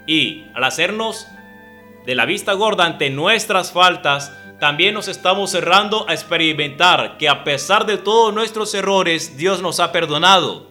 Y 0.07 0.45
al 0.55 0.63
hacernos 0.63 1.27
de 2.05 2.15
la 2.15 2.25
vista 2.25 2.53
gorda 2.53 2.85
ante 2.85 3.09
nuestras 3.09 3.71
faltas, 3.71 4.31
también 4.59 4.95
nos 4.95 5.07
estamos 5.07 5.51
cerrando 5.51 6.09
a 6.09 6.13
experimentar 6.13 7.17
que 7.17 7.29
a 7.29 7.43
pesar 7.43 7.85
de 7.85 7.97
todos 7.97 8.33
nuestros 8.33 8.73
errores, 8.73 9.37
Dios 9.37 9.61
nos 9.61 9.79
ha 9.79 9.91
perdonado. 9.91 10.67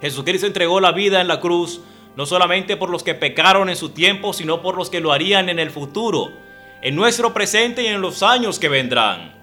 Jesucristo 0.00 0.46
entregó 0.46 0.80
la 0.80 0.90
vida 0.90 1.20
en 1.20 1.28
la 1.28 1.38
cruz, 1.38 1.82
no 2.16 2.26
solamente 2.26 2.76
por 2.76 2.90
los 2.90 3.02
que 3.02 3.14
pecaron 3.14 3.68
en 3.68 3.76
su 3.76 3.90
tiempo, 3.90 4.32
sino 4.32 4.62
por 4.62 4.76
los 4.76 4.90
que 4.90 5.00
lo 5.00 5.12
harían 5.12 5.48
en 5.48 5.58
el 5.58 5.70
futuro, 5.70 6.30
en 6.82 6.96
nuestro 6.96 7.32
presente 7.32 7.82
y 7.82 7.86
en 7.86 8.00
los 8.00 8.22
años 8.22 8.58
que 8.58 8.68
vendrán. 8.68 9.34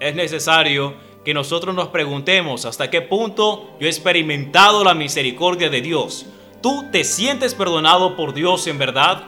Es 0.00 0.14
necesario 0.14 0.94
que 1.24 1.34
nosotros 1.34 1.74
nos 1.74 1.88
preguntemos 1.88 2.64
hasta 2.64 2.90
qué 2.90 3.02
punto 3.02 3.76
yo 3.80 3.86
he 3.86 3.90
experimentado 3.90 4.84
la 4.84 4.94
misericordia 4.94 5.68
de 5.68 5.80
Dios. 5.80 6.26
¿Tú 6.62 6.86
te 6.92 7.04
sientes 7.04 7.54
perdonado 7.54 8.16
por 8.16 8.32
Dios 8.32 8.66
en 8.66 8.78
verdad? 8.78 9.24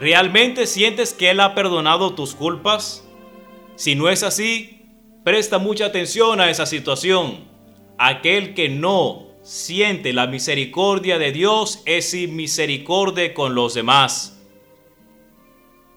¿Realmente 0.00 0.66
sientes 0.66 1.14
que 1.14 1.30
Él 1.30 1.40
ha 1.40 1.54
perdonado 1.54 2.14
tus 2.14 2.34
culpas? 2.34 3.08
Si 3.76 3.94
no 3.94 4.08
es 4.08 4.22
así, 4.22 4.82
presta 5.24 5.58
mucha 5.58 5.86
atención 5.86 6.40
a 6.40 6.50
esa 6.50 6.66
situación. 6.66 7.44
Aquel 7.98 8.54
que 8.54 8.68
no 8.68 9.25
siente 9.46 10.12
la 10.12 10.26
misericordia 10.26 11.20
de 11.20 11.30
Dios 11.30 11.80
es 11.86 12.12
misericordia 12.28 13.32
con 13.32 13.54
los 13.54 13.74
demás. 13.74 14.44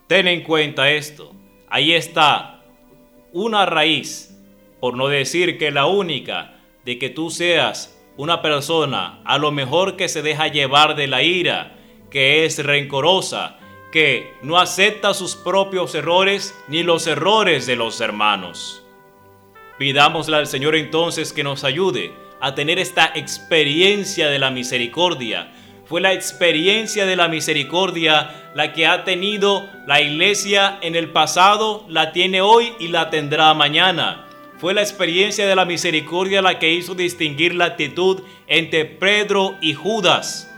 Ten 0.05 0.27
en 0.27 0.43
cuenta 0.43 0.91
esto. 0.91 1.33
Ahí 1.67 1.93
está 1.93 2.63
una 3.33 3.65
raíz, 3.65 4.37
por 4.79 4.95
no 4.95 5.07
decir 5.07 5.57
que 5.57 5.71
la 5.71 5.87
única, 5.87 6.59
de 6.85 6.99
que 6.99 7.09
tú 7.09 7.31
seas 7.31 7.99
una 8.17 8.43
persona 8.43 9.19
a 9.25 9.39
lo 9.39 9.51
mejor 9.51 9.95
que 9.95 10.09
se 10.09 10.21
deja 10.21 10.47
llevar 10.47 10.95
de 10.95 11.07
la 11.07 11.23
ira, 11.23 11.75
que 12.11 12.45
es 12.45 12.63
rencorosa, 12.63 13.57
que 13.91 14.31
no 14.43 14.59
acepta 14.59 15.15
sus 15.15 15.35
propios 15.35 15.95
errores 15.95 16.55
ni 16.67 16.83
los 16.83 17.07
errores 17.07 17.65
de 17.65 17.75
los 17.75 17.99
hermanos. 17.99 18.83
Pidámosle 19.79 20.37
al 20.37 20.45
Señor 20.45 20.75
entonces 20.75 21.33
que 21.33 21.43
nos 21.43 21.63
ayude 21.63 22.28
a 22.41 22.55
tener 22.55 22.79
esta 22.79 23.11
experiencia 23.15 24.29
de 24.29 24.39
la 24.39 24.51
misericordia. 24.51 25.51
Fue 25.85 26.01
la 26.01 26.13
experiencia 26.13 27.05
de 27.05 27.15
la 27.15 27.27
misericordia 27.27 28.51
la 28.53 28.73
que 28.73 28.85
ha 28.85 29.03
tenido 29.03 29.67
la 29.87 30.01
iglesia 30.01 30.77
en 30.81 30.95
el 30.95 31.11
pasado, 31.11 31.85
la 31.87 32.11
tiene 32.11 32.41
hoy 32.41 32.73
y 32.79 32.89
la 32.89 33.09
tendrá 33.09 33.53
mañana. 33.53 34.27
Fue 34.59 34.73
la 34.73 34.81
experiencia 34.81 35.47
de 35.47 35.55
la 35.55 35.65
misericordia 35.65 36.41
la 36.41 36.59
que 36.59 36.73
hizo 36.73 36.93
distinguir 36.93 37.55
la 37.55 37.65
actitud 37.65 38.21
entre 38.45 38.85
Pedro 38.85 39.55
y 39.61 39.73
Judas. 39.73 40.53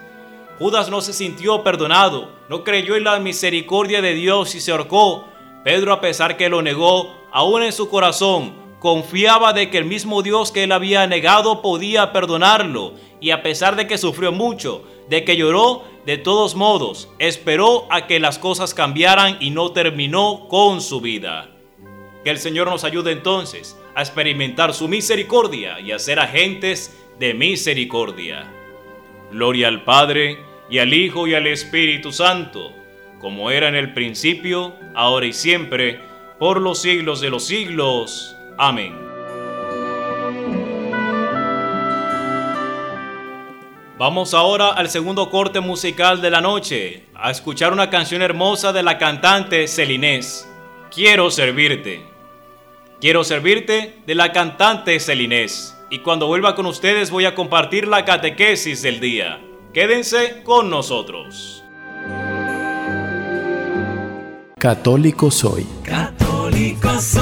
Judas 0.57 0.89
no 0.89 1.01
se 1.01 1.13
sintió 1.13 1.63
perdonado, 1.63 2.31
no 2.49 2.63
creyó 2.63 2.95
en 2.95 3.03
la 3.05 3.19
misericordia 3.19 4.01
de 4.01 4.13
Dios 4.13 4.53
y 4.55 4.59
se 4.59 4.71
ahorcó. 4.71 5.25
Pedro, 5.63 5.93
a 5.93 6.01
pesar 6.01 6.35
que 6.35 6.49
lo 6.49 6.61
negó, 6.61 7.15
aún 7.31 7.63
en 7.63 7.71
su 7.71 7.89
corazón, 7.89 8.53
confiaba 8.81 9.53
de 9.53 9.69
que 9.69 9.77
el 9.77 9.85
mismo 9.85 10.23
Dios 10.23 10.51
que 10.51 10.63
él 10.63 10.71
había 10.71 11.05
negado 11.05 11.61
podía 11.61 12.11
perdonarlo. 12.11 12.95
Y 13.19 13.29
a 13.29 13.43
pesar 13.43 13.75
de 13.75 13.85
que 13.85 13.99
sufrió 13.99 14.31
mucho, 14.31 14.83
de 15.07 15.23
que 15.23 15.37
lloró, 15.37 15.83
de 16.07 16.17
todos 16.17 16.55
modos, 16.55 17.07
esperó 17.19 17.85
a 17.91 18.07
que 18.07 18.19
las 18.19 18.39
cosas 18.39 18.73
cambiaran 18.73 19.37
y 19.39 19.51
no 19.51 19.71
terminó 19.71 20.47
con 20.49 20.81
su 20.81 20.99
vida. 20.99 21.51
Que 22.23 22.31
el 22.31 22.39
Señor 22.39 22.71
nos 22.71 22.83
ayude 22.83 23.11
entonces 23.11 23.77
a 23.93 24.01
experimentar 24.01 24.73
su 24.73 24.87
misericordia 24.87 25.79
y 25.79 25.91
a 25.91 25.99
ser 25.99 26.19
agentes 26.19 26.97
de 27.19 27.35
misericordia. 27.35 28.51
Gloria 29.31 29.67
al 29.67 29.83
Padre, 29.83 30.39
y 30.71 30.79
al 30.79 30.91
Hijo 30.93 31.27
y 31.27 31.35
al 31.35 31.45
Espíritu 31.45 32.11
Santo, 32.11 32.71
como 33.19 33.51
era 33.51 33.67
en 33.67 33.75
el 33.75 33.93
principio, 33.93 34.73
ahora 34.95 35.27
y 35.27 35.33
siempre, 35.33 35.99
por 36.39 36.59
los 36.59 36.81
siglos 36.81 37.21
de 37.21 37.29
los 37.29 37.43
siglos. 37.43 38.35
Amén. 38.63 38.93
Vamos 43.97 44.35
ahora 44.35 44.69
al 44.73 44.87
segundo 44.87 45.31
corte 45.31 45.61
musical 45.61 46.21
de 46.21 46.29
la 46.29 46.41
noche, 46.41 47.05
a 47.15 47.31
escuchar 47.31 47.73
una 47.73 47.89
canción 47.89 48.21
hermosa 48.21 48.71
de 48.71 48.83
la 48.83 48.99
cantante 48.99 49.67
Celinés. 49.67 50.47
Quiero 50.93 51.31
servirte. 51.31 52.05
Quiero 52.99 53.23
servirte 53.23 53.95
de 54.05 54.13
la 54.13 54.31
cantante 54.31 54.99
Celinés. 54.99 55.75
Y 55.89 55.99
cuando 55.99 56.27
vuelva 56.27 56.53
con 56.53 56.67
ustedes 56.67 57.09
voy 57.09 57.25
a 57.25 57.33
compartir 57.33 57.87
la 57.87 58.05
catequesis 58.05 58.83
del 58.83 58.99
día. 58.99 59.41
Quédense 59.73 60.43
con 60.43 60.69
nosotros. 60.69 61.63
Católico 64.59 65.31
soy. 65.31 65.65
Católico 65.83 66.99
soy 66.99 67.20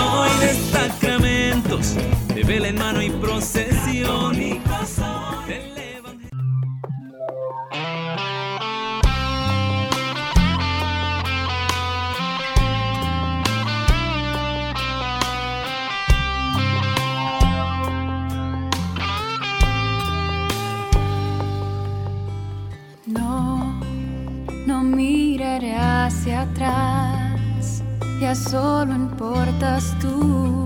miraré 25.40 25.74
hacia 25.74 26.42
atrás, 26.42 27.82
ya 28.20 28.36
solo 28.36 28.94
importas 28.94 29.96
tú. 30.02 30.66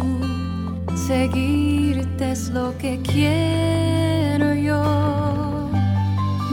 Seguirte 0.95 2.31
es 2.31 2.49
lo 2.49 2.75
que 2.79 2.99
quiero 3.03 4.55
yo. 4.55 5.69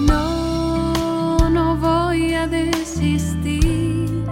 No, 0.06 1.48
no 1.48 1.76
voy 1.76 2.34
a 2.34 2.46
desistir 2.46 4.26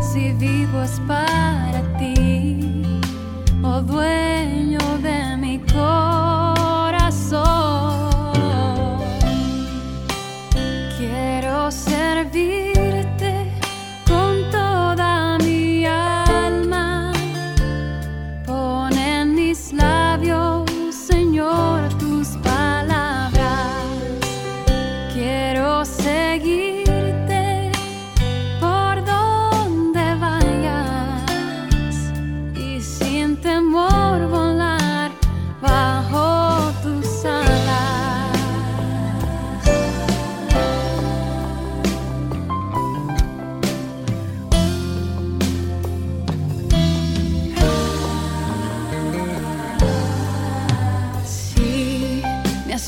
si 0.00 0.32
vivo 0.32 0.82
es 0.82 1.00
para 1.06 1.80
ti, 1.98 2.82
oh 3.62 3.80
dueño 3.82 4.80
de 5.00 5.36
mi 5.36 5.58
corazón. 5.60 6.21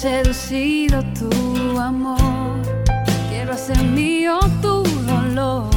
Seducido 0.05 1.03
tu 1.19 1.81
amor. 1.81 2.61
Quiero 3.31 3.55
hacer 3.55 3.83
mío 3.83 4.38
tu 4.61 4.83
dolor, 5.07 5.71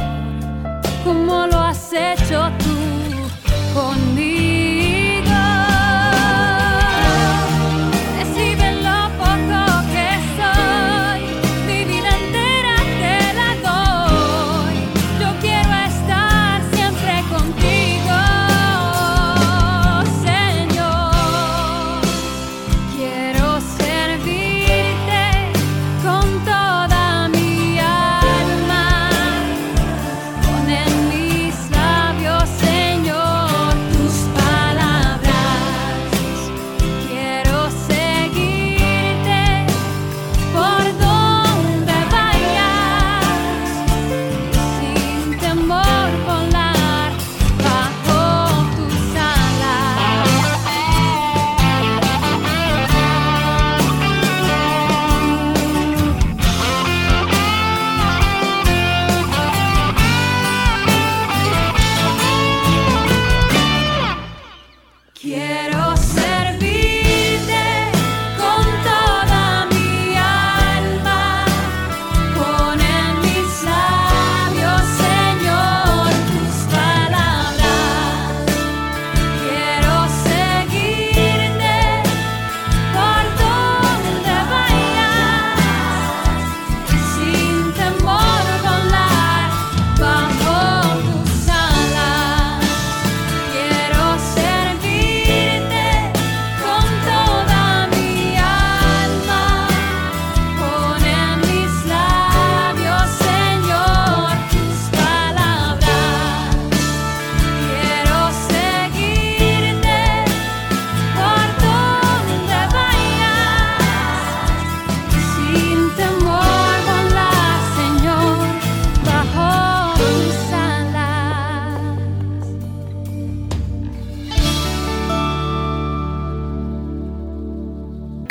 como 1.05 1.47
lo 1.47 1.57
has 1.57 1.93
hecho 1.93 2.51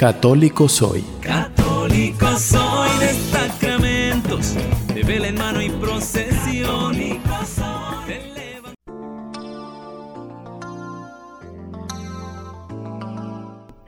Católico 0.06 0.68
soy. 0.68 1.04
Católico 1.20 2.28
soy 2.38 2.90
de 3.00 3.12
sacramentos, 3.12 4.54
de 4.94 5.02
vela 5.02 5.26
en 5.26 5.34
mano 5.34 5.60
y 5.60 5.68
procesión. 5.68 6.96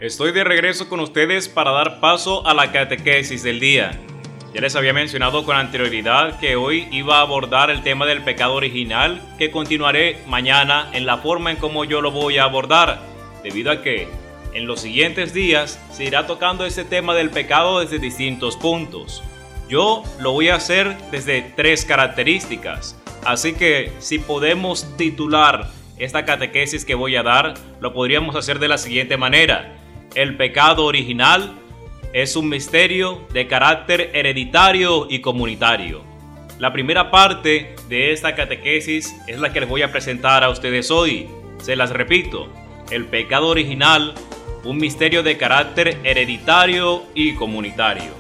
Estoy 0.01 0.33
de 0.33 0.43
regreso 0.43 0.89
con 0.89 0.99
ustedes 0.99 1.49
para 1.49 1.71
dar 1.71 2.01
paso 2.01 2.45
a 2.49 2.53
la 2.53 2.73
catequesis 2.73 3.45
del 3.45 3.61
día. 3.61 3.93
Ya 4.53 4.61
les 4.61 4.75
había 4.75 4.93
mencionado 4.93 5.45
con 5.45 5.55
anterioridad 5.55 6.41
que 6.41 6.57
hoy 6.57 6.89
iba 6.91 7.19
a 7.19 7.21
abordar 7.21 7.71
el 7.71 7.85
tema 7.85 8.07
del 8.07 8.25
pecado 8.25 8.55
original 8.55 9.23
que 9.39 9.53
continuaré 9.53 10.19
mañana 10.27 10.91
en 10.95 11.07
la 11.07 11.19
forma 11.19 11.53
en 11.53 11.59
como 11.59 11.85
yo 11.85 12.01
lo 12.01 12.11
voy 12.11 12.39
a 12.39 12.43
abordar, 12.43 13.03
debido 13.45 13.71
a 13.71 13.83
que 13.83 14.09
en 14.55 14.67
los 14.67 14.81
siguientes 14.81 15.33
días 15.33 15.81
se 15.93 16.05
irá 16.05 16.27
tocando 16.27 16.65
ese 16.65 16.85
tema 16.85 17.15
del 17.15 17.31
pecado 17.31 17.81
desde 17.81 17.99
distintos 17.99 18.57
puntos. 18.57 19.23
Yo 19.69 20.03
lo 20.21 20.33
voy 20.33 20.49
a 20.49 20.57
hacer 20.57 20.97
desde 21.11 21.43
tres 21.55 21.85
características, 21.85 22.99
así 23.25 23.53
que 23.53 23.93
si 23.99 24.19
podemos 24.19 24.97
titular 24.97 25.69
esta 25.99 26.25
catequesis 26.25 26.85
que 26.85 26.95
voy 26.95 27.17
a 27.17 27.23
dar, 27.23 27.55
lo 27.81 27.93
podríamos 27.93 28.37
hacer 28.37 28.59
de 28.59 28.69
la 28.69 28.79
siguiente 28.79 29.17
manera. 29.17 29.77
El 30.15 30.37
pecado 30.37 30.85
original 30.85 31.53
es 32.13 32.37
un 32.37 32.49
misterio 32.49 33.27
de 33.33 33.47
carácter 33.47 34.11
hereditario 34.15 35.07
y 35.11 35.21
comunitario. 35.21 36.03
La 36.59 36.73
primera 36.73 37.11
parte 37.11 37.77
de 37.89 38.13
esta 38.13 38.35
catequesis 38.35 39.15
es 39.27 39.39
la 39.39 39.53
que 39.53 39.61
les 39.61 39.69
voy 39.69 39.83
a 39.83 39.93
presentar 39.93 40.43
a 40.43 40.51
ustedes 40.51 40.91
hoy. 40.91 41.29
Se 41.61 41.77
las 41.77 41.91
repito, 41.91 42.49
el 42.91 43.05
pecado 43.05 43.49
original, 43.49 44.15
un 44.69 44.77
misterio 44.77 45.23
de 45.23 45.39
carácter 45.39 45.99
hereditario 46.05 47.05
y 47.15 47.35
comunitario. 47.37 48.13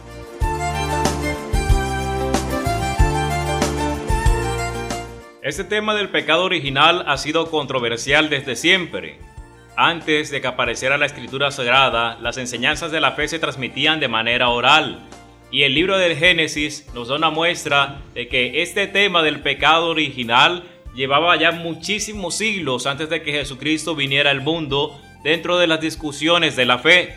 Este 5.42 5.64
tema 5.64 5.94
del 5.94 6.08
pecado 6.08 6.44
original 6.44 7.04
ha 7.06 7.18
sido 7.18 7.50
controversial 7.50 8.30
desde 8.30 8.56
siempre. 8.56 9.18
Antes 9.76 10.30
de 10.30 10.40
que 10.40 10.46
apareciera 10.46 10.96
la 10.96 11.04
escritura 11.04 11.50
sagrada, 11.50 12.16
las 12.22 12.38
enseñanzas 12.38 12.92
de 12.92 13.00
la 13.00 13.12
fe 13.12 13.28
se 13.28 13.38
transmitían 13.38 14.00
de 14.00 14.08
manera 14.08 14.48
oral. 14.48 15.06
Y 15.50 15.64
el 15.64 15.74
libro 15.74 15.98
del 15.98 16.16
Génesis 16.16 16.86
nos 16.94 17.08
da 17.08 17.16
una 17.16 17.28
muestra 17.28 18.00
de 18.14 18.26
que 18.26 18.62
este 18.62 18.86
tema 18.86 19.22
del 19.22 19.40
pecado 19.40 19.88
original 19.88 20.64
llevaba 20.94 21.36
ya 21.36 21.52
muchísimos 21.52 22.36
siglos 22.36 22.86
antes 22.86 23.10
de 23.10 23.22
que 23.22 23.32
Jesucristo 23.32 23.94
viniera 23.94 24.30
al 24.30 24.40
mundo 24.40 24.98
dentro 25.28 25.58
de 25.58 25.66
las 25.66 25.82
discusiones 25.82 26.56
de 26.56 26.64
la 26.64 26.78
fe. 26.78 27.14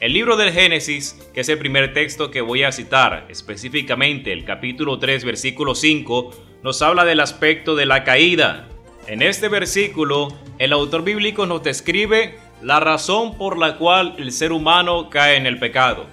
El 0.00 0.12
libro 0.12 0.36
del 0.36 0.52
Génesis, 0.52 1.18
que 1.32 1.40
es 1.40 1.48
el 1.48 1.56
primer 1.56 1.94
texto 1.94 2.30
que 2.30 2.42
voy 2.42 2.62
a 2.62 2.72
citar, 2.72 3.24
específicamente 3.30 4.34
el 4.34 4.44
capítulo 4.44 4.98
3, 4.98 5.24
versículo 5.24 5.74
5, 5.74 6.30
nos 6.62 6.82
habla 6.82 7.06
del 7.06 7.20
aspecto 7.20 7.74
de 7.74 7.86
la 7.86 8.04
caída. 8.04 8.68
En 9.06 9.22
este 9.22 9.48
versículo, 9.48 10.28
el 10.58 10.74
autor 10.74 11.04
bíblico 11.04 11.46
nos 11.46 11.62
describe 11.62 12.38
la 12.60 12.80
razón 12.80 13.38
por 13.38 13.56
la 13.56 13.78
cual 13.78 14.14
el 14.18 14.30
ser 14.30 14.52
humano 14.52 15.08
cae 15.08 15.36
en 15.38 15.46
el 15.46 15.58
pecado. 15.58 16.04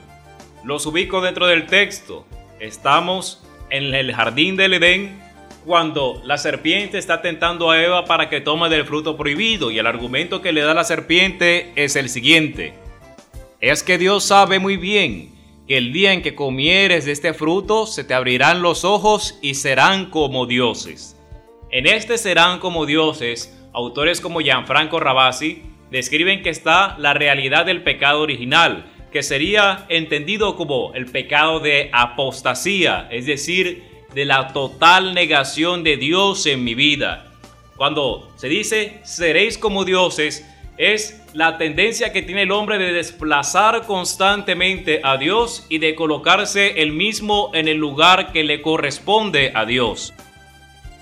Los 0.64 0.86
ubico 0.86 1.20
dentro 1.20 1.48
del 1.48 1.66
texto. 1.66 2.26
Estamos 2.62 3.44
en 3.70 3.94
el 3.94 4.16
jardín 4.16 4.56
del 4.56 4.76
Edén 4.76 5.19
cuando 5.66 6.22
la 6.26 6.38
serpiente 6.38 6.98
está 6.98 7.22
tentando 7.22 7.70
a 7.70 7.82
Eva 7.82 8.06
para 8.06 8.30
que 8.30 8.42
tome 8.42 8.70
del 8.70 8.86
fruto 8.86 9.18
prohibido 9.18 9.72
y 9.72 9.80
el 9.80 9.88
argumento 9.88 10.42
que 10.42 10.52
le 10.52 10.62
da 10.62 10.74
la 10.74 10.84
serpiente 10.84 11.72
es 11.76 11.96
el 11.96 12.10
siguiente. 12.10 12.74
Es 13.60 13.84
que 13.84 13.98
Dios 13.98 14.24
sabe 14.24 14.60
muy 14.60 14.78
bien 14.78 15.36
que 15.68 15.78
el 15.78 15.94
día 15.94 16.14
en 16.14 16.22
que 16.22 16.34
comieres 16.34 17.06
de 17.06 17.12
este 17.12 17.34
fruto 17.34 17.86
se 17.86 18.04
te 18.04 18.14
abrirán 18.14 18.62
los 18.62 18.84
ojos 18.86 19.38
y 19.42 19.56
serán 19.56 20.10
como 20.10 20.46
dioses. 20.46 21.16
En 21.72 21.86
este 21.86 22.18
serán 22.18 22.60
como 22.60 22.86
dioses, 22.86 23.56
autores 23.74 24.22
como 24.22 24.40
Gianfranco 24.40 25.00
Rabasi 25.00 25.62
describen 25.92 26.42
que 26.42 26.50
está 26.50 26.96
la 26.98 27.14
realidad 27.14 27.66
del 27.66 27.84
pecado 27.84 28.22
original, 28.22 28.86
que 29.12 29.24
sería 29.24 29.86
entendido 29.90 30.56
como 30.56 30.94
el 30.94 31.06
pecado 31.06 31.60
de 31.60 31.90
apostasía, 31.92 33.08
es 33.12 33.26
decir, 33.26 33.89
de 34.14 34.26
la 34.26 34.54
total 34.54 35.14
negación 35.14 35.84
de 35.84 35.98
Dios 35.98 36.46
en 36.46 36.64
mi 36.64 36.76
vida. 36.76 37.28
Cuando 37.76 38.32
se 38.36 38.50
dice 38.50 39.00
seréis 39.04 39.58
como 39.58 39.86
dioses, 39.86 40.46
es 40.78 41.22
la 41.34 41.58
tendencia 41.58 42.12
que 42.12 42.22
tiene 42.22 42.44
el 42.44 42.52
hombre 42.52 42.78
de 42.78 42.94
desplazar 42.94 43.86
constantemente 43.86 45.02
a 45.04 45.18
Dios 45.18 45.66
y 45.70 45.78
de 45.78 45.94
colocarse 45.94 46.82
él 46.82 46.94
mismo 46.94 47.52
en 47.54 47.68
el 47.68 47.78
lugar 47.78 48.32
que 48.32 48.44
le 48.44 48.62
corresponde 48.62 49.52
a 49.54 49.66
Dios. 49.66 50.14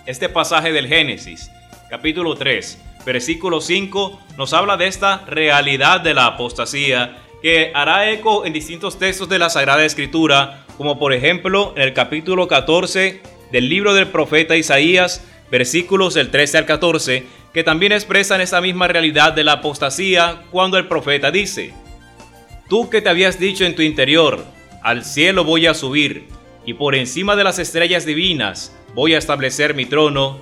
Este 0.05 0.29
pasaje 0.29 0.71
del 0.71 0.87
Génesis, 0.87 1.51
capítulo 1.89 2.35
3, 2.35 2.81
versículo 3.05 3.61
5, 3.61 4.19
nos 4.37 4.53
habla 4.53 4.77
de 4.77 4.87
esta 4.87 5.25
realidad 5.27 6.01
de 6.01 6.13
la 6.13 6.25
apostasía 6.25 7.17
que 7.41 7.71
hará 7.73 8.09
eco 8.11 8.45
en 8.45 8.53
distintos 8.53 8.97
textos 8.97 9.29
de 9.29 9.39
la 9.39 9.49
Sagrada 9.49 9.85
Escritura, 9.85 10.65
como 10.77 10.97
por 10.99 11.13
ejemplo 11.13 11.73
en 11.75 11.83
el 11.83 11.93
capítulo 11.93 12.47
14 12.47 13.21
del 13.51 13.69
libro 13.69 13.93
del 13.93 14.07
profeta 14.07 14.55
Isaías, 14.55 15.23
versículos 15.51 16.13
del 16.13 16.29
13 16.29 16.59
al 16.59 16.65
14, 16.65 17.23
que 17.53 17.63
también 17.63 17.91
expresan 17.91 18.41
esa 18.41 18.61
misma 18.61 18.87
realidad 18.87 19.33
de 19.33 19.43
la 19.43 19.53
apostasía 19.53 20.43
cuando 20.51 20.77
el 20.77 20.87
profeta 20.87 21.31
dice, 21.31 21.73
Tú 22.69 22.89
que 22.89 23.01
te 23.01 23.09
habías 23.09 23.39
dicho 23.39 23.65
en 23.65 23.75
tu 23.75 23.81
interior, 23.81 24.43
al 24.83 25.05
cielo 25.05 25.43
voy 25.43 25.67
a 25.67 25.73
subir, 25.73 26.27
y 26.65 26.73
por 26.73 26.95
encima 26.95 27.35
de 27.35 27.45
las 27.45 27.59
estrellas 27.59 28.05
divinas 28.05 28.75
voy 28.93 29.13
a 29.13 29.17
establecer 29.17 29.73
mi 29.73 29.85
trono, 29.85 30.39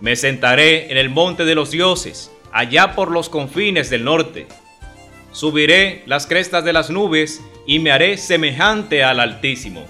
me 0.00 0.16
sentaré 0.16 0.90
en 0.90 0.96
el 0.96 1.10
monte 1.10 1.44
de 1.44 1.54
los 1.54 1.70
dioses, 1.70 2.32
allá 2.50 2.94
por 2.94 3.10
los 3.10 3.28
confines 3.28 3.90
del 3.90 4.04
norte. 4.04 4.46
Subiré 5.32 6.02
las 6.06 6.26
crestas 6.26 6.64
de 6.64 6.72
las 6.72 6.90
nubes 6.90 7.40
y 7.66 7.78
me 7.78 7.92
haré 7.92 8.16
semejante 8.16 9.04
al 9.04 9.20
Altísimo. 9.20 9.84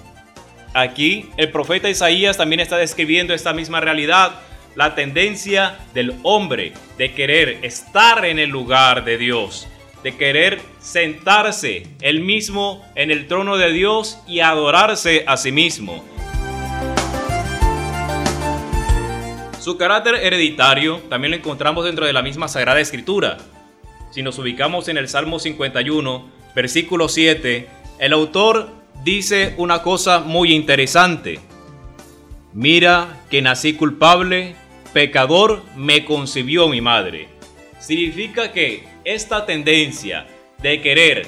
Aquí 0.75 1.31
el 1.37 1.51
profeta 1.51 1.89
Isaías 1.89 2.37
también 2.37 2.61
está 2.61 2.77
describiendo 2.77 3.35
esta 3.35 3.53
misma 3.53 3.81
realidad, 3.81 4.41
la 4.77 4.95
tendencia 4.95 5.79
del 5.95 6.15
hombre 6.23 6.75
de 6.97 7.13
querer 7.13 7.59
estar 7.63 8.25
en 8.25 8.39
el 8.39 8.51
lugar 8.51 9.05
de 9.05 9.19
Dios, 9.19 9.67
de 10.05 10.17
querer 10.17 10.61
sentarse 10.79 11.87
él 12.01 12.21
mismo 12.21 12.85
en 12.95 13.11
el 13.11 13.27
trono 13.27 13.57
de 13.57 13.73
Dios 13.73 14.19
y 14.29 14.41
adorarse 14.41 15.25
a 15.27 15.37
sí 15.37 15.51
mismo. 15.51 16.05
Su 19.59 19.77
carácter 19.77 20.15
hereditario 20.15 20.99
también 21.09 21.33
lo 21.33 21.37
encontramos 21.37 21.85
dentro 21.85 22.07
de 22.07 22.13
la 22.13 22.23
misma 22.23 22.49
Sagrada 22.49 22.81
Escritura. 22.81 23.39
Si 24.11 24.23
nos 24.23 24.39
ubicamos 24.39 24.89
en 24.89 24.99
el 24.99 25.09
Salmo 25.09 25.39
51, 25.39 26.29
versículo 26.55 27.09
7, 27.09 27.69
el 28.01 28.13
autor 28.13 28.71
dice 29.05 29.55
una 29.57 29.83
cosa 29.83 30.19
muy 30.19 30.53
interesante. 30.53 31.39
Mira 32.53 33.23
que 33.31 33.41
nací 33.41 33.75
culpable, 33.75 34.57
pecador 34.93 35.63
me 35.77 36.05
concibió 36.05 36.69
mi 36.69 36.81
madre. 36.81 37.29
Significa 37.79 38.51
que 38.53 38.85
esta 39.05 39.47
tendencia 39.47 40.27
de 40.61 40.81
querer 40.83 41.27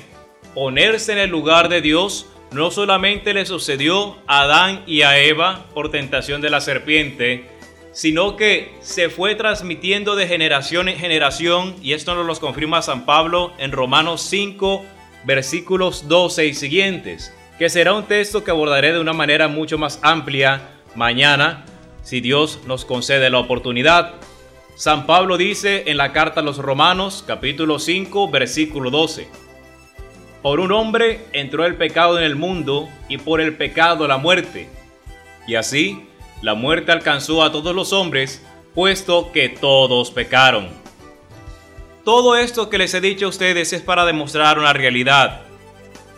ponerse 0.53 1.13
en 1.13 1.19
el 1.19 1.31
lugar 1.31 1.69
de 1.69 1.81
Dios 1.81 2.27
no 2.51 2.73
solamente 2.73 3.33
le 3.33 3.47
sucedió 3.47 4.19
a 4.27 4.43
Adán 4.43 4.83
y 4.87 5.03
a 5.03 5.19
Eva 5.19 5.67
por 5.73 5.91
tentación 5.91 6.41
de 6.41 6.51
la 6.51 6.61
serpiente, 6.61 7.45
sino 7.93 8.37
que 8.37 8.75
se 8.81 9.11
fue 9.11 9.35
transmitiendo 9.35 10.17
de 10.17 10.27
generación 10.27 10.89
en 10.89 10.99
generación, 10.99 11.77
y 11.83 11.93
esto 11.93 12.15
nos 12.15 12.27
lo 12.27 12.35
confirma 12.37 12.83
San 12.83 13.05
Pablo 13.05 13.53
en 13.59 13.71
Romanos 13.71 14.23
5, 14.23 14.83
versículos 15.25 16.09
12 16.09 16.47
y 16.47 16.55
siguientes, 16.55 17.35
que 17.59 17.69
será 17.69 17.93
un 17.93 18.05
texto 18.05 18.43
que 18.43 18.51
abordaré 18.51 18.93
de 18.93 19.01
una 19.01 19.13
manera 19.13 19.49
mucho 19.49 19.79
más 19.79 20.01
amplia 20.03 20.71
mañana, 20.95 21.65
si 22.03 22.21
Dios 22.21 22.61
nos 22.67 22.85
concede 22.85 23.31
la 23.31 23.39
oportunidad. 23.39 24.15
San 24.75 25.07
Pablo 25.07 25.37
dice 25.37 25.85
en 25.87 25.99
la 25.99 26.13
carta 26.13 26.41
a 26.41 26.43
los 26.43 26.59
Romanos, 26.59 27.23
capítulo 27.27 27.79
5, 27.79 28.31
versículo 28.31 28.91
12, 28.91 29.29
Por 30.41 30.61
un 30.61 30.73
hombre 30.73 31.27
entró 31.33 31.67
el 31.67 31.77
pecado 31.77 32.19
en 32.19 32.25
el 32.25 32.37
mundo, 32.37 32.89
y 33.09 33.19
por 33.19 33.43
el 33.43 33.55
pecado 33.55 34.09
la 34.09 34.17
muerte. 34.17 34.69
Y 35.47 35.57
así, 35.57 36.07
la 36.43 36.55
muerte 36.55 36.93
alcanzó 36.93 37.43
a 37.43 37.53
todos 37.53 37.75
los 37.75 37.93
hombres, 37.93 38.45
puesto 38.75 39.31
que 39.33 39.49
todos 39.49 40.11
pecaron. 40.11 40.69
Todo 42.05 42.37
esto 42.37 42.69
que 42.69 42.79
les 42.79 42.93
he 42.95 43.01
dicho 43.01 43.27
a 43.27 43.29
ustedes 43.29 43.73
es 43.73 43.81
para 43.81 44.05
demostrar 44.05 44.59
una 44.59 44.73
realidad. 44.73 45.43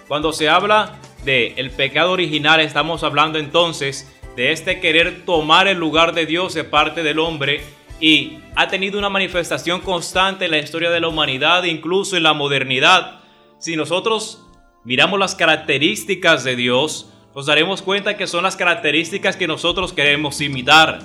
Cuando 0.08 0.32
se 0.32 0.48
habla 0.48 0.98
de 1.24 1.52
el 1.56 1.70
pecado 1.70 2.12
original, 2.12 2.60
estamos 2.60 3.02
hablando 3.02 3.38
entonces 3.38 4.10
de 4.34 4.52
este 4.52 4.80
querer 4.80 5.24
tomar 5.26 5.68
el 5.68 5.78
lugar 5.78 6.14
de 6.14 6.24
Dios 6.24 6.54
de 6.54 6.64
parte 6.64 7.02
del 7.02 7.18
hombre 7.18 7.62
y 8.00 8.38
ha 8.56 8.68
tenido 8.68 8.98
una 8.98 9.10
manifestación 9.10 9.80
constante 9.80 10.46
en 10.46 10.52
la 10.52 10.58
historia 10.58 10.90
de 10.90 11.00
la 11.00 11.08
humanidad, 11.08 11.64
incluso 11.64 12.16
en 12.16 12.22
la 12.22 12.32
modernidad. 12.32 13.20
Si 13.58 13.76
nosotros 13.76 14.46
miramos 14.84 15.18
las 15.18 15.34
características 15.34 16.44
de 16.44 16.56
Dios, 16.56 17.10
nos 17.34 17.46
daremos 17.46 17.82
cuenta 17.82 18.16
que 18.16 18.28
son 18.28 18.44
las 18.44 18.54
características 18.54 19.36
que 19.36 19.48
nosotros 19.48 19.92
queremos 19.92 20.40
imitar. 20.40 21.00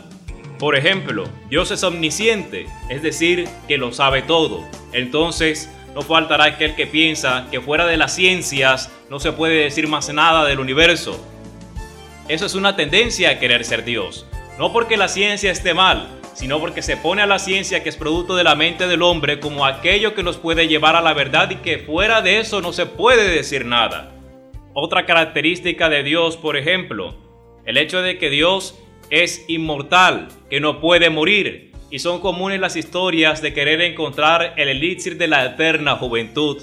Por 0.59 0.75
ejemplo, 0.75 1.27
Dios 1.49 1.71
es 1.71 1.83
omnisciente, 1.83 2.67
es 2.89 3.01
decir, 3.01 3.47
que 3.67 3.79
lo 3.79 3.91
sabe 3.91 4.21
todo. 4.21 4.63
Entonces, 4.93 5.71
no 5.95 6.03
faltará 6.03 6.45
aquel 6.45 6.75
que 6.75 6.85
piensa 6.85 7.47
que 7.49 7.61
fuera 7.61 7.87
de 7.87 7.97
las 7.97 8.13
ciencias 8.13 8.91
no 9.09 9.19
se 9.19 9.31
puede 9.31 9.63
decir 9.63 9.87
más 9.87 10.13
nada 10.13 10.45
del 10.45 10.59
universo. 10.59 11.19
Eso 12.27 12.45
es 12.45 12.53
una 12.53 12.75
tendencia 12.75 13.31
a 13.31 13.39
querer 13.39 13.65
ser 13.65 13.83
Dios. 13.83 14.27
No 14.59 14.71
porque 14.71 14.97
la 14.97 15.07
ciencia 15.07 15.51
esté 15.51 15.73
mal, 15.73 16.09
sino 16.35 16.59
porque 16.59 16.83
se 16.83 16.95
pone 16.95 17.23
a 17.23 17.25
la 17.25 17.39
ciencia 17.39 17.81
que 17.81 17.89
es 17.89 17.97
producto 17.97 18.35
de 18.35 18.43
la 18.43 18.53
mente 18.53 18.87
del 18.87 19.01
hombre 19.01 19.39
como 19.39 19.65
aquello 19.65 20.13
que 20.13 20.21
nos 20.21 20.37
puede 20.37 20.67
llevar 20.67 20.95
a 20.95 21.01
la 21.01 21.13
verdad 21.13 21.49
y 21.49 21.55
que 21.55 21.79
fuera 21.79 22.21
de 22.21 22.39
eso 22.39 22.61
no 22.61 22.71
se 22.71 22.85
puede 22.85 23.29
decir 23.29 23.65
nada. 23.65 24.18
Otra 24.73 25.05
característica 25.05 25.89
de 25.89 26.03
Dios, 26.03 26.37
por 26.37 26.55
ejemplo, 26.55 27.15
el 27.65 27.77
hecho 27.77 28.01
de 28.01 28.17
que 28.17 28.29
Dios 28.29 28.79
es 29.09 29.45
inmortal, 29.47 30.27
que 30.49 30.59
no 30.59 30.79
puede 30.79 31.09
morir, 31.09 31.71
y 31.89 31.99
son 31.99 32.19
comunes 32.19 32.59
las 32.59 32.75
historias 32.75 33.41
de 33.41 33.53
querer 33.53 33.81
encontrar 33.81 34.53
el 34.57 34.69
elixir 34.69 35.17
de 35.17 35.27
la 35.27 35.43
eterna 35.45 35.95
juventud. 35.95 36.61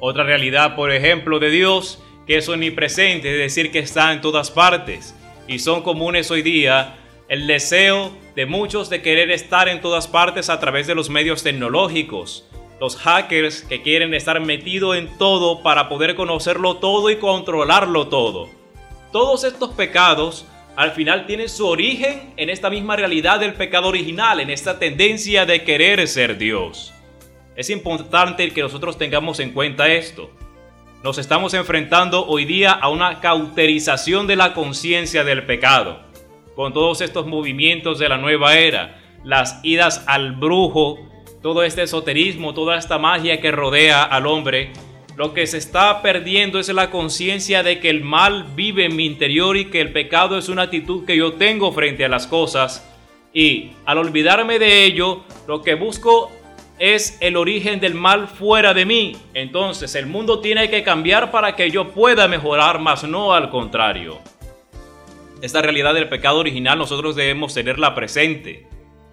Otra 0.00 0.24
realidad, 0.24 0.74
por 0.74 0.90
ejemplo, 0.90 1.38
de 1.38 1.50
Dios, 1.50 2.02
que 2.26 2.36
es 2.36 2.48
omnipresente, 2.48 3.30
es 3.30 3.38
decir, 3.38 3.70
que 3.70 3.80
está 3.80 4.12
en 4.12 4.22
todas 4.22 4.50
partes, 4.50 5.14
y 5.46 5.58
son 5.58 5.82
comunes 5.82 6.30
hoy 6.30 6.42
día 6.42 6.96
el 7.28 7.46
deseo 7.46 8.12
de 8.34 8.46
muchos 8.46 8.88
de 8.90 9.02
querer 9.02 9.30
estar 9.30 9.68
en 9.68 9.80
todas 9.80 10.08
partes 10.08 10.48
a 10.48 10.60
través 10.60 10.86
de 10.86 10.94
los 10.94 11.10
medios 11.10 11.42
tecnológicos, 11.42 12.48
los 12.82 12.96
hackers 12.96 13.62
que 13.62 13.80
quieren 13.80 14.12
estar 14.12 14.40
metidos 14.40 14.96
en 14.96 15.16
todo 15.16 15.62
para 15.62 15.88
poder 15.88 16.16
conocerlo 16.16 16.78
todo 16.78 17.10
y 17.10 17.16
controlarlo 17.16 18.08
todo. 18.08 18.48
Todos 19.12 19.44
estos 19.44 19.70
pecados 19.70 20.46
al 20.74 20.90
final 20.90 21.26
tienen 21.26 21.48
su 21.48 21.64
origen 21.64 22.34
en 22.36 22.50
esta 22.50 22.70
misma 22.70 22.96
realidad 22.96 23.38
del 23.38 23.54
pecado 23.54 23.86
original, 23.86 24.40
en 24.40 24.50
esta 24.50 24.80
tendencia 24.80 25.46
de 25.46 25.62
querer 25.62 26.08
ser 26.08 26.38
Dios. 26.38 26.92
Es 27.54 27.70
importante 27.70 28.50
que 28.50 28.62
nosotros 28.62 28.98
tengamos 28.98 29.38
en 29.38 29.52
cuenta 29.52 29.86
esto. 29.86 30.32
Nos 31.04 31.18
estamos 31.18 31.54
enfrentando 31.54 32.26
hoy 32.26 32.46
día 32.46 32.72
a 32.72 32.88
una 32.88 33.20
cauterización 33.20 34.26
de 34.26 34.34
la 34.34 34.54
conciencia 34.54 35.22
del 35.22 35.46
pecado, 35.46 36.00
con 36.56 36.72
todos 36.72 37.00
estos 37.00 37.28
movimientos 37.28 38.00
de 38.00 38.08
la 38.08 38.18
nueva 38.18 38.56
era, 38.56 39.00
las 39.22 39.60
idas 39.62 40.02
al 40.08 40.32
brujo, 40.32 41.11
todo 41.42 41.64
este 41.64 41.82
esoterismo, 41.82 42.54
toda 42.54 42.78
esta 42.78 42.98
magia 42.98 43.40
que 43.40 43.50
rodea 43.50 44.02
al 44.04 44.26
hombre, 44.26 44.70
lo 45.16 45.34
que 45.34 45.46
se 45.46 45.58
está 45.58 46.00
perdiendo 46.00 46.58
es 46.58 46.68
la 46.68 46.90
conciencia 46.90 47.62
de 47.62 47.80
que 47.80 47.90
el 47.90 48.02
mal 48.02 48.46
vive 48.54 48.86
en 48.86 48.96
mi 48.96 49.04
interior 49.04 49.56
y 49.56 49.66
que 49.66 49.80
el 49.80 49.92
pecado 49.92 50.38
es 50.38 50.48
una 50.48 50.62
actitud 50.62 51.04
que 51.04 51.16
yo 51.16 51.34
tengo 51.34 51.70
frente 51.72 52.04
a 52.04 52.08
las 52.08 52.26
cosas. 52.26 52.88
Y 53.34 53.72
al 53.84 53.98
olvidarme 53.98 54.58
de 54.58 54.84
ello, 54.84 55.22
lo 55.46 55.60
que 55.60 55.74
busco 55.74 56.30
es 56.78 57.18
el 57.20 57.36
origen 57.36 57.78
del 57.78 57.94
mal 57.94 58.26
fuera 58.26 58.72
de 58.72 58.86
mí. 58.86 59.16
Entonces 59.34 59.94
el 59.94 60.06
mundo 60.06 60.40
tiene 60.40 60.70
que 60.70 60.82
cambiar 60.82 61.30
para 61.30 61.56
que 61.56 61.70
yo 61.70 61.90
pueda 61.90 62.26
mejorar, 62.26 62.78
más 62.78 63.04
no 63.04 63.34
al 63.34 63.50
contrario. 63.50 64.18
esta 65.42 65.60
realidad 65.60 65.92
del 65.92 66.08
pecado 66.08 66.38
original 66.38 66.78
nosotros 66.78 67.16
debemos 67.16 67.52
tenerla 67.52 67.94
presente. 67.94 68.71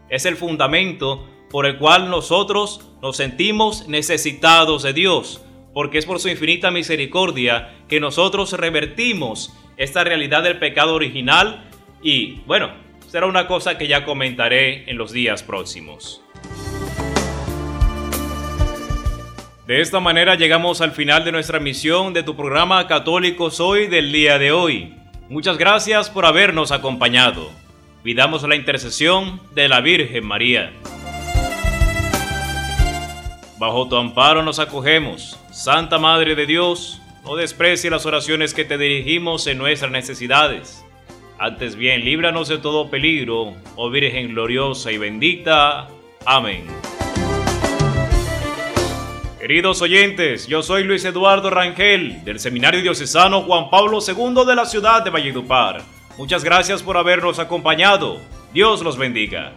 Es 0.10 0.26
el 0.26 0.36
fundamento 0.36 1.28
por 1.50 1.66
el 1.66 1.78
cual 1.78 2.10
nosotros 2.10 2.90
nos 3.02 3.18
sentimos 3.18 3.88
necesitados 3.88 4.84
de 4.84 4.94
Dios, 4.94 5.44
porque 5.74 5.98
es 5.98 6.06
por 6.06 6.20
su 6.20 6.30
infinita 6.30 6.72
misericordia 6.72 7.76
que 7.88 8.00
nosotros 8.00 8.54
revertimos 8.54 9.54
esta 9.78 10.04
realidad 10.04 10.44
del 10.44 10.60
pecado 10.60 10.96
original 10.96 11.70
y 12.02 12.42
bueno, 12.46 12.72
será 13.08 13.26
una 13.26 13.48
cosa 13.48 13.78
que 13.78 13.88
ya 13.88 14.06
comentaré 14.06 14.90
en 14.90 14.98
los 14.98 15.12
días 15.12 15.44
próximos. 15.44 16.22
De 19.68 19.82
esta 19.82 20.00
manera 20.00 20.34
llegamos 20.34 20.82
al 20.82 20.92
final 20.92 21.24
de 21.24 21.32
nuestra 21.32 21.60
misión 21.60 22.14
de 22.14 22.24
tu 22.24 22.36
programa 22.36 22.88
Católico 22.88 23.52
Soy 23.52 23.86
del 23.88 24.12
día 24.12 24.40
de 24.40 24.52
hoy. 24.52 24.96
Muchas 25.30 25.60
gracias 25.60 26.10
por 26.10 26.26
habernos 26.26 26.72
acompañado. 26.72 27.52
Pidamos 28.04 28.44
la 28.44 28.56
intercesión 28.56 29.42
de 29.54 29.68
la 29.68 29.82
Virgen 29.82 30.26
María. 30.26 30.72
Bajo 33.58 33.90
tu 33.90 33.98
amparo 33.98 34.42
nos 34.42 34.58
acogemos. 34.60 35.38
Santa 35.52 35.98
Madre 35.98 36.34
de 36.34 36.46
Dios, 36.46 37.02
no 37.26 37.36
desprecie 37.36 37.90
las 37.90 38.06
oraciones 38.06 38.54
que 38.54 38.64
te 38.64 38.78
dirigimos 38.78 39.48
en 39.48 39.58
nuestras 39.58 39.92
necesidades. 39.92 40.86
Antes 41.38 41.76
bien, 41.76 42.06
líbranos 42.06 42.48
de 42.48 42.58
todo 42.58 42.90
peligro, 42.90 43.54
oh 43.76 43.90
Virgen 43.90 44.30
gloriosa 44.30 44.94
y 44.94 44.98
bendita. 44.98 45.90
Amén. 46.26 46.64
Queridos 49.42 49.82
oyentes, 49.82 50.48
yo 50.48 50.64
soy 50.64 50.86
Luis 50.86 51.04
Eduardo 51.04 51.50
Rangel 51.50 52.24
del 52.24 52.40
Seminario 52.40 52.82
Diocesano 52.82 53.42
Juan 53.42 53.70
Pablo 53.70 54.00
II 54.06 54.46
de 54.46 54.56
la 54.56 54.66
ciudad 54.66 55.04
de 55.04 55.10
Valledupar. 55.10 55.99
Muchas 56.20 56.44
gracias 56.44 56.84
por 56.84 56.98
habernos 56.98 57.40
acompañado. 57.40 58.20
Dios 58.52 58.82
los 58.82 58.98
bendiga. 58.98 59.54